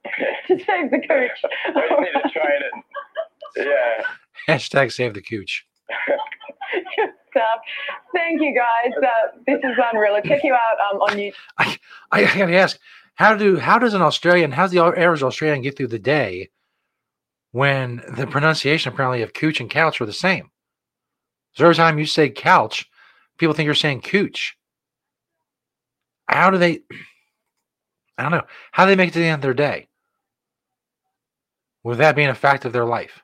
[0.47, 1.39] save the cooch.
[1.75, 2.86] We just need to train it.
[3.57, 4.53] Yeah.
[4.55, 5.65] Hashtag save the cooch.
[7.38, 7.61] Stuff.
[8.15, 8.91] Thank you guys.
[8.97, 10.19] Uh, this is unreal.
[10.23, 11.33] Check you out um, on YouTube.
[11.59, 11.77] I,
[12.11, 12.79] I gotta ask,
[13.13, 16.49] how do how does an Australian, how's the average Australian get through the day
[17.51, 20.49] when the pronunciation apparently of cooch and couch are the same?
[21.53, 22.89] So every time you say couch,
[23.38, 24.57] people think you're saying cooch.
[26.27, 26.81] How do they?
[28.17, 28.45] I don't know.
[28.71, 29.88] How do they make it to the end of their day?
[31.83, 33.21] With that being a fact of their life.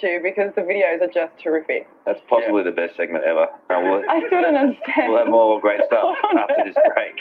[0.00, 1.86] Too because the videos are just terrific.
[2.06, 3.42] That's possibly the best segment ever.
[3.70, 5.08] Uh, we'll, I still don't understand.
[5.12, 7.14] we'll have more great stuff after this break.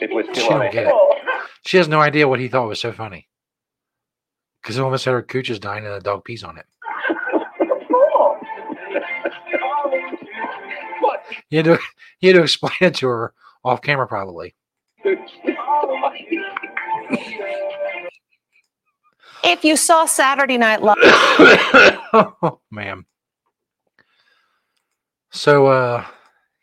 [0.00, 0.92] If we're She still on don't get it.
[0.94, 1.42] it.
[1.66, 3.28] She has no idea what he thought was so funny.
[4.62, 6.66] Because the woman said her cooch is dying and the dog pees on it.
[11.50, 11.78] You had to
[12.18, 14.54] he had to explain it to her off camera probably.
[19.44, 23.04] If you saw Saturday Night Live, oh man.
[25.30, 26.04] So uh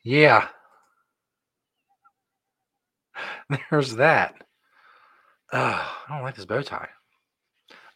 [0.04, 0.48] yeah.
[3.70, 4.36] There's that.
[5.52, 6.90] Uh, I don't like this bow tie.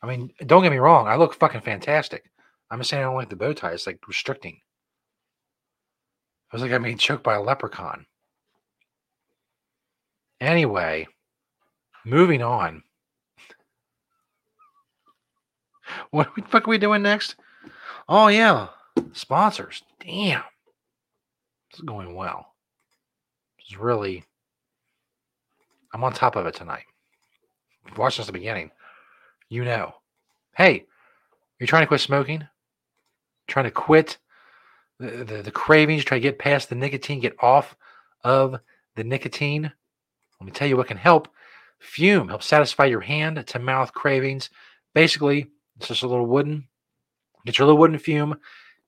[0.02, 2.30] I mean, don't get me wrong, I look fucking fantastic.
[2.70, 3.72] I'm just saying I don't like the bow tie.
[3.72, 4.56] It's like restricting.
[4.56, 8.06] It was like I'm being choked by a leprechaun.
[10.42, 11.08] Anyway,
[12.06, 12.84] moving on.
[16.12, 17.36] What the fuck are we doing next?
[18.08, 18.68] Oh yeah,
[19.12, 19.84] sponsors.
[20.00, 20.44] Damn,
[21.72, 22.54] this is going well.
[23.58, 24.24] This is really.
[25.94, 26.86] I'm on top of it tonight.
[27.98, 28.72] Watch since the beginning.
[29.50, 29.96] You know.
[30.56, 30.86] Hey,
[31.60, 32.48] you're trying to quit smoking?
[33.48, 34.18] trying to quit
[35.00, 37.76] the, the, the cravings, try to get past the nicotine, get off
[38.24, 38.60] of
[38.96, 39.72] the nicotine,
[40.40, 41.28] let me tell you what can help.
[41.80, 44.50] Fum helps satisfy your hand to mouth cravings.
[44.94, 46.68] Basically, it's just a little wooden.
[47.46, 48.40] Get your little wooden Fum.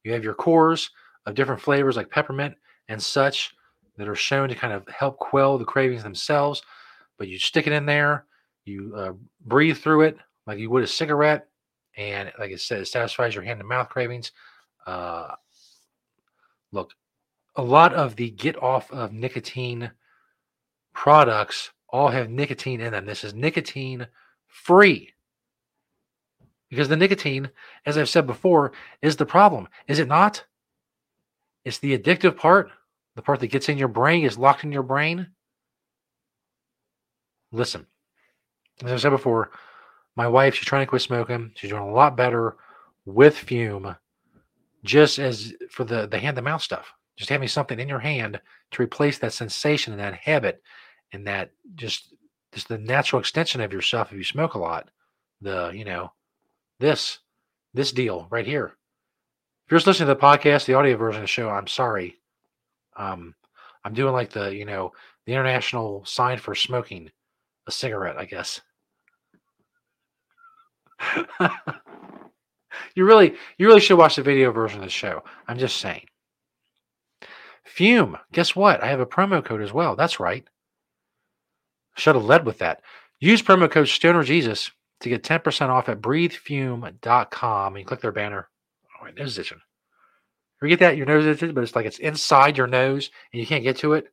[0.04, 0.90] You have your cores
[1.26, 2.56] of different flavors like peppermint
[2.88, 3.54] and such
[3.98, 6.62] that are shown to kind of help quell the cravings themselves.
[7.18, 8.26] But you stick it in there,
[8.66, 9.14] you uh,
[9.46, 10.18] breathe through it
[10.48, 11.48] like you would a cigarette,
[11.98, 14.32] and like I said, it satisfies your hand to mouth cravings.
[14.86, 15.30] Uh,
[16.72, 16.94] look,
[17.56, 19.92] a lot of the get off of nicotine
[20.94, 23.06] products all have nicotine in them.
[23.06, 24.06] This is nicotine
[24.48, 25.14] free.
[26.76, 27.50] Because the nicotine,
[27.86, 29.70] as I've said before, is the problem.
[29.88, 30.44] Is it not?
[31.64, 32.70] It's the addictive part,
[33.16, 35.28] the part that gets in your brain, is locked in your brain.
[37.54, 37.88] Listen,
[38.84, 39.52] as I said before,
[40.18, 41.54] my wife, she's trying to quit smoking.
[41.56, 42.58] She's doing a lot better
[43.06, 43.96] with Fum,
[44.84, 46.92] just as for the, the hand to mouth stuff.
[47.16, 50.62] Just having something in your hand to replace that sensation and that habit
[51.14, 52.14] and that just
[52.54, 54.90] just the natural extension of yourself if you smoke a lot.
[55.42, 56.12] The, you know,
[56.80, 57.20] this,
[57.74, 58.76] this deal right here.
[59.66, 62.20] If you're just listening to the podcast, the audio version of the show, I'm sorry.
[62.96, 63.34] Um,
[63.84, 64.92] I'm doing like the, you know,
[65.26, 67.10] the international sign for smoking
[67.68, 68.62] a cigarette, I guess.
[72.96, 75.24] you really, you really should watch the video version of the show.
[75.48, 76.06] I'm just saying.
[77.64, 78.18] Fum.
[78.32, 78.84] Guess what?
[78.84, 79.96] I have a promo code as well.
[79.96, 80.48] That's right.
[81.98, 82.82] Should have led with that.
[83.20, 84.72] Use promo code Stoner Jesus
[85.02, 87.76] to get 10% off at breathefum.com.
[87.76, 88.50] And click their banner.
[88.90, 89.60] Oh, my nose itching.
[90.62, 90.98] You get that?
[90.98, 93.94] Your nose itching, but it's like it's inside your nose and you can't get to
[93.94, 94.08] it.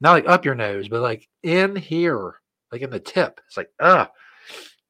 [0.00, 2.34] Not like up your nose, but like in here,
[2.70, 3.40] like in the tip.
[3.46, 4.10] It's like, ah.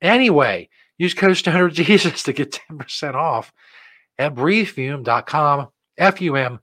[0.00, 3.52] Anyway, use code Stoner Jesus to get 10% off
[4.18, 5.68] at breathefum.com.
[5.98, 6.60] F U M.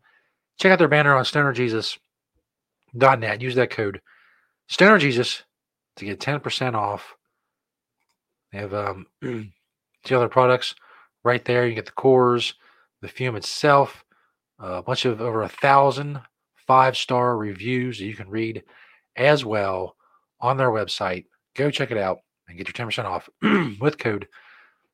[0.59, 3.41] Check out their banner on stonerjesus.net.
[3.41, 4.01] Use that code
[4.67, 5.43] Stoner Jesus
[5.97, 7.15] to get 10% off.
[8.55, 9.05] They have um,
[10.05, 10.75] two other products
[11.25, 11.67] right there.
[11.67, 12.53] You get the cores,
[13.01, 14.05] the Fum itself,
[14.59, 16.21] a bunch of over a thousand
[16.65, 18.63] five star reviews that you can read
[19.17, 19.97] as well
[20.39, 21.25] on their website.
[21.55, 23.27] Go check it out and get your 10% off
[23.81, 24.29] with code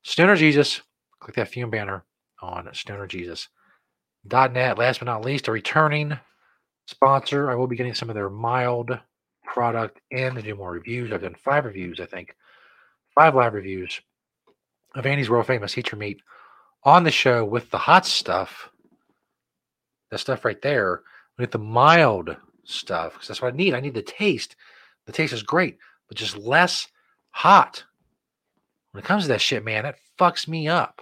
[0.01, 0.81] Stoner Jesus.
[1.19, 2.03] Click that Fum banner
[2.41, 4.77] on stonerjesus.net.
[4.79, 6.17] Last but not least, a returning
[6.87, 7.51] sponsor.
[7.51, 8.97] I will be getting some of their mild
[9.45, 11.11] product and to do more reviews.
[11.11, 12.35] I've done five reviews, I think,
[13.15, 14.01] five live reviews
[14.95, 16.21] of Andy's world famous Heat Your Meat
[16.83, 18.69] on the show with the hot stuff.
[20.09, 21.01] That stuff right there,
[21.37, 22.35] with the mild
[22.65, 23.73] stuff, because that's what I need.
[23.73, 24.55] I need the taste.
[25.05, 26.87] The taste is great, but just less
[27.31, 27.83] hot.
[28.91, 31.01] When it comes to that shit, man, that fucks me up.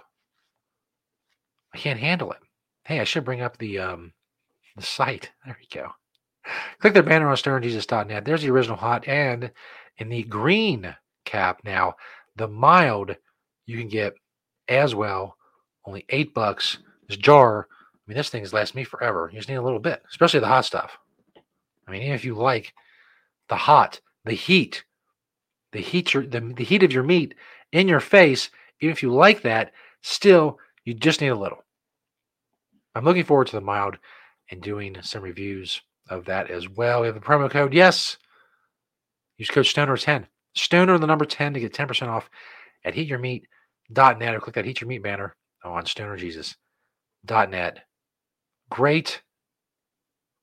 [1.74, 2.38] I can't handle it.
[2.84, 4.12] Hey, I should bring up the um
[4.76, 5.30] the site.
[5.44, 5.90] There we go.
[6.80, 8.24] Click the banner on stonerjesus.net.
[8.24, 9.06] There's the original hot.
[9.06, 9.50] And
[9.98, 10.94] in the green
[11.24, 11.94] cap now,
[12.36, 13.16] the mild
[13.66, 14.14] you can get
[14.68, 15.36] as well.
[15.84, 16.78] Only eight bucks.
[17.08, 19.28] This jar, I mean, this thing has lasted me forever.
[19.32, 20.98] You just need a little bit, especially the hot stuff.
[21.86, 22.72] I mean, even if you like
[23.48, 24.84] the hot, the heat,
[25.72, 27.34] the heat, your, the, the heat of your meat
[27.72, 28.50] in your face,
[28.80, 31.64] even if you like that, still, you just need a little.
[32.94, 33.98] I'm looking forward to the mild
[34.50, 37.00] and doing some reviews of that as well.
[37.00, 37.72] We have a promo code.
[37.72, 38.16] Yes.
[39.38, 40.26] Use code Stoner10.
[40.54, 42.28] Stoner, the number 10 to get 10% off
[42.84, 47.80] at heatyourmeat.net or click that Heat Your Meat banner on stonerjesus.net.
[48.70, 49.22] Great,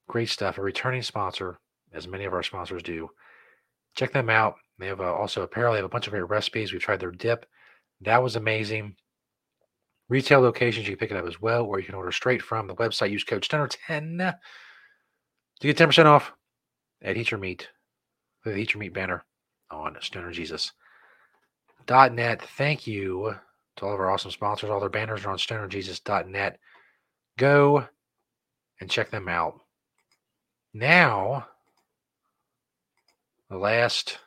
[0.08, 0.58] great stuff.
[0.58, 1.60] A returning sponsor,
[1.94, 3.10] as many of our sponsors do.
[3.96, 4.56] Check them out.
[4.80, 5.74] They have uh, also apparel.
[5.74, 6.72] They have a bunch of great recipes.
[6.72, 7.46] We tried their dip.
[8.02, 8.96] That was amazing.
[10.10, 12.68] Retail locations, you can pick it up as well, or you can order straight from
[12.68, 13.12] the website.
[13.12, 14.36] Use code Stoner10
[15.60, 16.32] to get 10% off
[17.02, 17.68] at Eat Your Meat,
[18.46, 19.26] the Eat Your Meat banner
[19.72, 22.42] on stonerjesus.net.
[22.42, 23.36] Thank you
[23.76, 24.70] to all of our awesome sponsors.
[24.70, 26.60] All their banners are on stonerjesus.net.
[27.38, 27.86] Go
[28.80, 29.60] and check them out.
[30.74, 31.48] Now,
[33.50, 34.20] the last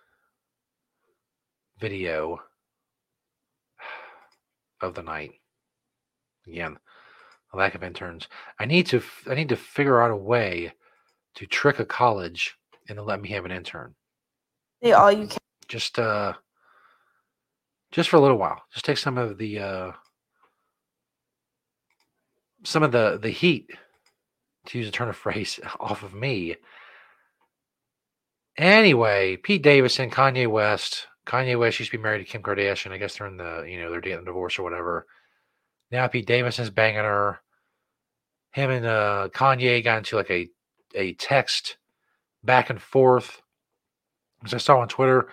[1.78, 2.40] video
[4.80, 5.32] of the night.
[6.46, 6.78] Again,
[7.52, 8.28] a lack of interns.
[8.58, 10.72] I need to I need to figure out a way
[11.36, 12.56] to trick a college
[12.88, 13.94] into let me have an intern.
[14.82, 15.38] They all you can.
[15.68, 16.34] Just uh
[17.92, 18.62] just for a little while.
[18.72, 19.92] Just take some of the uh
[22.64, 23.70] some of the the heat
[24.66, 26.56] to use a turn of phrase off of me.
[28.56, 31.06] Anyway, Pete Davidson, Kanye West.
[31.26, 32.92] Kanye West used to be married to Kim Kardashian.
[32.92, 35.06] I guess they're in the, you know, they're getting divorce or whatever.
[35.90, 37.40] Now Pete Davidson's banging her.
[38.52, 40.48] him and uh, Kanye got into like a
[40.94, 41.76] a text
[42.42, 43.42] back and forth,
[44.42, 45.28] which I saw on Twitter,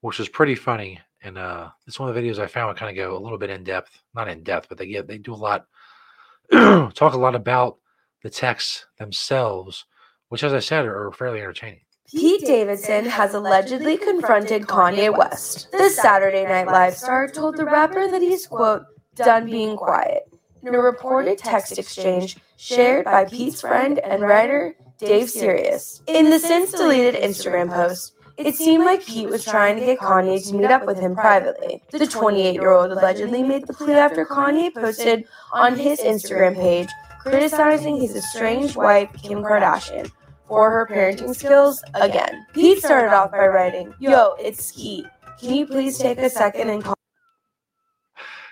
[0.00, 1.00] which was pretty funny.
[1.22, 3.50] And uh, it's one of the videos I found kind of go a little bit
[3.50, 5.66] in depth, not in depth, but they get they do a lot,
[6.52, 7.78] talk a lot about
[8.22, 9.84] the texts themselves,
[10.28, 11.80] which, as I said, are, are fairly entertaining.
[12.10, 15.68] Pete Davidson has allegedly confronted Kanye West.
[15.72, 18.84] This Saturday Night Live star told the rapper that he's, quote,
[19.14, 20.22] done being quiet.
[20.62, 26.00] In a reported text exchange shared by Pete's friend and writer Dave Sirus.
[26.06, 30.46] In the since deleted Instagram post, it seemed like Pete was trying to get Kanye
[30.48, 31.82] to meet up with him privately.
[31.90, 36.88] The 28 year old allegedly made the plea after Kanye posted on his Instagram page
[37.18, 40.10] criticizing his estranged wife, Kim Kardashian,
[40.46, 42.46] for her parenting skills again.
[42.52, 45.06] Pete started off by writing, Yo, it's Skeet.
[45.38, 46.94] Can you please take a second and call?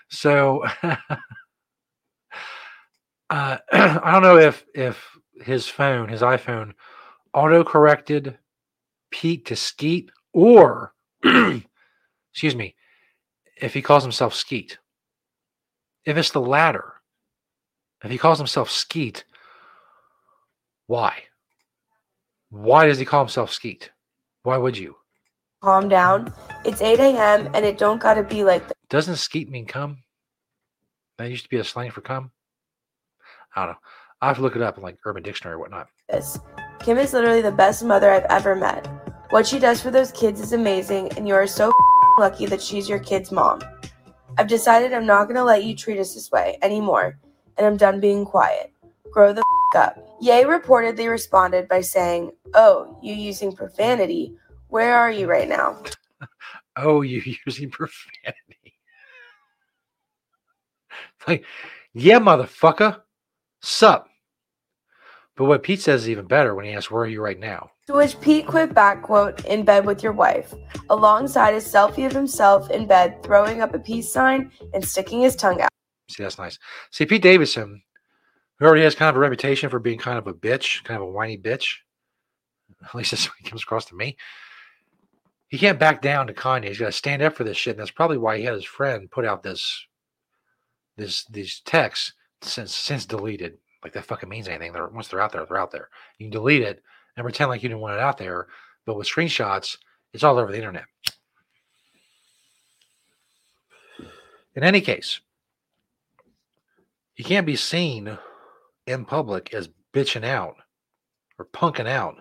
[0.09, 0.97] So uh,
[3.73, 5.05] I don't know if if
[5.43, 6.75] his phone, his iPhone,
[7.35, 8.39] auto corrected
[9.11, 10.95] Pete to Skeet, or
[11.25, 12.75] excuse me,
[13.61, 14.79] if he calls himself Skeet.
[16.05, 16.95] If it's the latter,
[18.05, 19.25] if he calls himself Skeet,
[20.87, 21.25] why?
[22.51, 23.91] Why does he call himself Skeet?
[24.45, 24.97] Why would you?
[25.63, 26.33] Calm down.
[26.65, 27.51] It's 8 a.m.
[27.55, 29.99] and it don't gotta be like Doesn't Skeet mean come?
[31.19, 32.31] That used to be a slang for come.
[33.57, 33.79] I don't know.
[34.21, 35.89] I have to look it up in like Urban Dictionary or whatnot.
[36.09, 36.39] this.
[36.81, 38.87] Kim is literally the best mother I've ever met.
[39.31, 41.73] What she does for those kids is amazing, and you are so
[42.19, 43.61] lucky that she's your kid's mom.
[44.39, 47.19] I've decided I'm not gonna let you treat us this way anymore,
[47.57, 48.73] and I'm done being quiet.
[49.11, 49.43] Grow the
[49.77, 49.99] up.
[50.21, 54.35] Ye reportedly responded by saying, Oh, you using profanity?
[54.69, 55.83] Where are you right now?
[56.79, 58.75] Oh, you using profanity.
[61.27, 61.43] like,
[61.95, 63.01] yeah, motherfucker.
[63.63, 64.11] Sup.
[65.37, 67.71] But what Pete says is even better when he asks, Where are you right now?
[67.89, 70.55] To which Pete quit back, quote, in bed with your wife,
[70.89, 75.37] alongside a selfie of himself in bed throwing up a peace sign and sticking his
[75.37, 75.69] tongue out.
[76.09, 76.59] See, that's nice.
[76.91, 77.83] See, Pete Davidson,
[78.59, 81.09] who already has kind of a reputation for being kind of a bitch, kind of
[81.09, 81.77] a whiny bitch,
[82.85, 84.17] at least that's what he comes across to me.
[85.49, 86.69] He can't back down to Kanye.
[86.69, 88.65] He's got to stand up for this shit, and that's probably why he had his
[88.65, 89.87] friend put out this,
[90.97, 93.59] this, these texts since since deleted.
[93.87, 94.73] Like that fucking means anything.
[94.73, 95.91] They're once they're out there, they're out there.
[96.19, 96.83] You can delete it
[97.17, 98.49] and pretend like you didn't want it out there,
[98.85, 99.77] but with screenshots,
[100.13, 100.87] it's all over the internet.
[104.57, 105.21] In any case,
[107.15, 108.19] you can't be seen
[108.89, 110.57] in public as bitching out
[111.39, 112.17] or punking out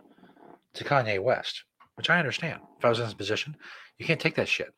[0.76, 1.64] to Kanye West,
[1.96, 2.62] which I understand.
[2.78, 3.58] If I was in his position,
[3.98, 4.72] you can't take that shit.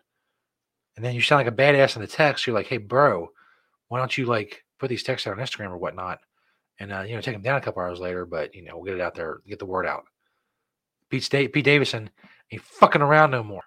[0.95, 2.47] And then you sound like a badass in the text.
[2.47, 3.29] You're like, hey, bro,
[3.89, 6.19] why don't you like put these texts out on Instagram or whatnot?
[6.79, 8.85] And, uh, you know, take them down a couple hours later, but, you know, we'll
[8.85, 10.03] get it out there, get the word out.
[11.09, 12.09] Pete, Sta- Pete Davidson
[12.51, 13.63] ain't fucking around no more.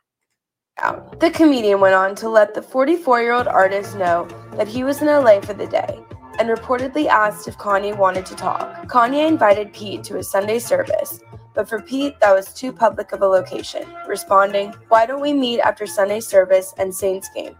[1.19, 5.03] The comedian went on to let the 44 year old artist know that he was
[5.03, 6.01] in LA for the day
[6.39, 8.89] and reportedly asked if Kanye wanted to talk.
[8.89, 11.21] Kanye invited Pete to his Sunday service,
[11.55, 15.61] but for Pete, that was too public of a location, responding, Why don't we meet
[15.61, 17.57] after Sunday service and Saints game?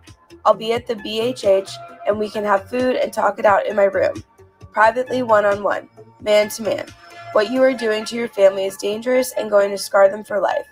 [0.47, 1.71] I'll be at the BHH
[2.07, 4.25] and we can have food and talk it out in my room,
[4.73, 5.89] privately, one on one,
[6.21, 6.87] man to man.
[7.33, 10.41] What you are doing to your family is dangerous and going to scar them for
[10.41, 10.67] life.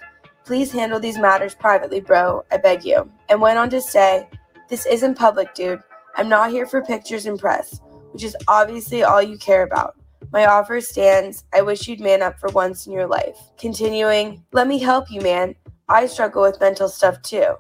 [0.44, 2.44] Please handle these matters privately, bro.
[2.51, 3.11] I beg you.
[3.28, 4.28] And went on to say,
[4.68, 5.82] This isn't public, dude.
[6.16, 7.80] I'm not here for pictures and press,
[8.12, 9.94] which is obviously all you care about.
[10.32, 11.44] My offer stands.
[11.55, 13.38] I wish you'd man up for once in your life.
[13.57, 15.55] Continuing, let me help you, man.
[15.88, 17.55] I struggle with mental stuff too.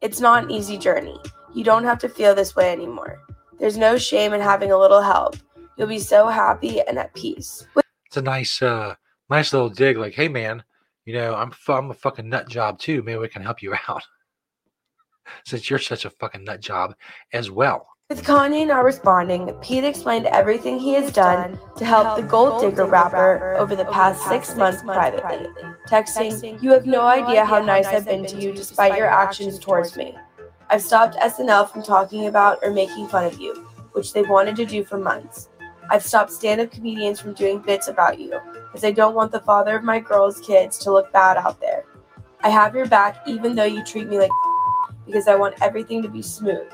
[0.00, 1.18] It's not an easy journey.
[1.54, 3.18] You don't have to feel this way anymore.
[3.58, 5.36] There's no shame in having a little help.
[5.76, 7.66] You'll be so happy and at peace.
[8.06, 8.94] It's a nice, uh,
[9.28, 9.96] nice little dig.
[9.96, 10.62] Like, hey, man,
[11.04, 13.02] you know, I'm fu- I'm a fucking nut job too.
[13.02, 14.02] Maybe we can help you out
[15.44, 16.94] since you're such a fucking nut job
[17.32, 17.88] as well.
[18.10, 22.84] With Kanye not responding, Pete explained everything he has done to help the Gold Digger
[22.84, 25.48] rapper over the past six months privately,
[25.88, 29.96] texting, You have no idea how nice I've been to you despite your actions towards
[29.96, 30.14] me.
[30.68, 33.54] I've stopped SNL from talking about or making fun of you,
[33.92, 35.48] which they've wanted to do for months.
[35.90, 38.38] I've stopped stand up comedians from doing bits about you,
[38.74, 41.84] as I don't want the father of my girl's kids to look bad out there.
[42.42, 44.30] I have your back even though you treat me like
[45.06, 46.70] because I want everything to be smooth.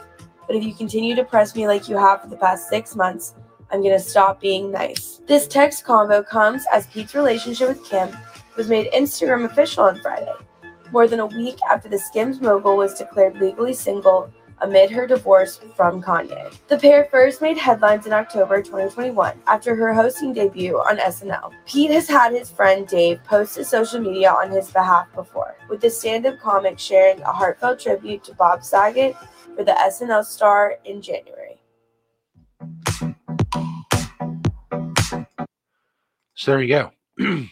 [0.46, 3.34] But if you continue to press me like you have for the past six months,
[3.70, 5.20] I'm gonna stop being nice.
[5.26, 8.08] This text combo comes as Pete's relationship with Kim
[8.56, 10.32] was made Instagram official on Friday,
[10.92, 15.60] more than a week after the Skims mogul was declared legally single amid her divorce
[15.74, 16.54] from Kanye.
[16.68, 21.52] The pair first made headlines in October 2021 after her hosting debut on SNL.
[21.66, 25.80] Pete has had his friend Dave post to social media on his behalf before, with
[25.80, 29.16] the stand up comic sharing a heartfelt tribute to Bob Saget
[29.56, 31.60] for the SNL star in January.
[36.34, 36.90] So there you go.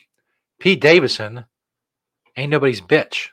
[0.60, 1.44] Pete Davidson
[2.36, 3.28] ain't nobody's bitch.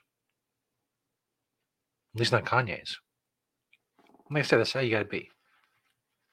[2.14, 3.00] At least not Kanye's.
[4.30, 5.30] Like I said, that's how you gotta be.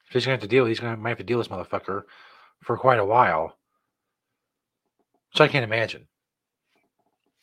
[0.07, 2.03] If he's gonna have to deal, he's gonna might have to deal with this motherfucker
[2.63, 3.57] for quite a while.
[5.35, 6.07] So I can't imagine.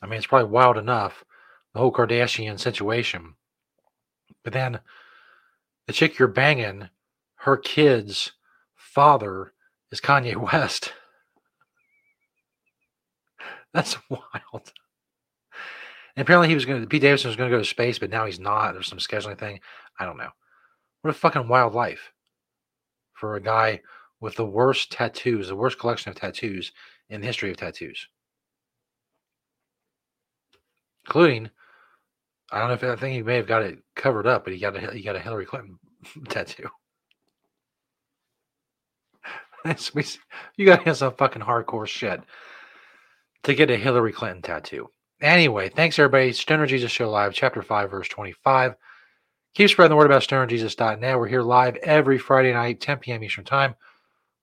[0.03, 1.25] I mean, it's probably wild enough,
[1.75, 3.35] the whole Kardashian situation.
[4.45, 4.81] But then
[5.87, 6.89] the chick you're banging,
[7.37, 8.33] her kid's
[8.77, 9.53] father
[9.91, 10.93] is Kanye West.
[13.73, 14.73] That's wild.
[16.17, 18.11] And apparently he was going to, Pete Davidson was going to go to space, but
[18.11, 18.73] now he's not.
[18.73, 19.61] There's some scheduling thing.
[19.99, 20.31] I don't know.
[21.03, 22.13] What a fucking wild life
[23.15, 23.81] for a guy
[24.21, 26.73] with the worst tattoos, the worst collection of tattoos
[27.09, 28.09] in the history of tattoos.
[31.07, 31.51] Including,
[32.53, 34.59] I don't know if I think he may have got it covered up, but he
[34.59, 35.79] got a he got a Hillary Clinton
[36.29, 36.69] tattoo.
[40.57, 42.21] you got to have some fucking hardcore shit
[43.43, 44.89] to get a Hillary Clinton tattoo.
[45.21, 46.33] Anyway, thanks everybody.
[46.33, 48.75] Stoner Jesus Show Live, Chapter 5, Verse 25.
[49.55, 51.19] Keep spreading the word about stonerjesus.net.
[51.19, 53.25] We're here live every Friday night, 10 p.m.
[53.25, 53.75] Eastern Time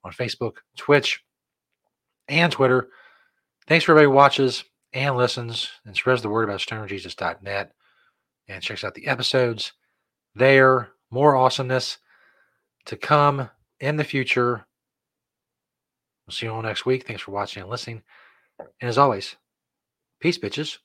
[0.03, 1.23] on Facebook, Twitch,
[2.27, 2.89] and Twitter.
[3.67, 7.71] Thanks for everybody who watches and listens and spreads the word about stonerjesus.net
[8.49, 9.73] and checks out the episodes
[10.35, 10.89] there.
[11.09, 11.99] More awesomeness
[12.85, 13.49] to come
[13.79, 14.65] in the future.
[16.25, 17.07] We'll see you all next week.
[17.07, 18.03] Thanks for watching and listening.
[18.59, 19.37] And as always,
[20.19, 20.79] peace, bitches.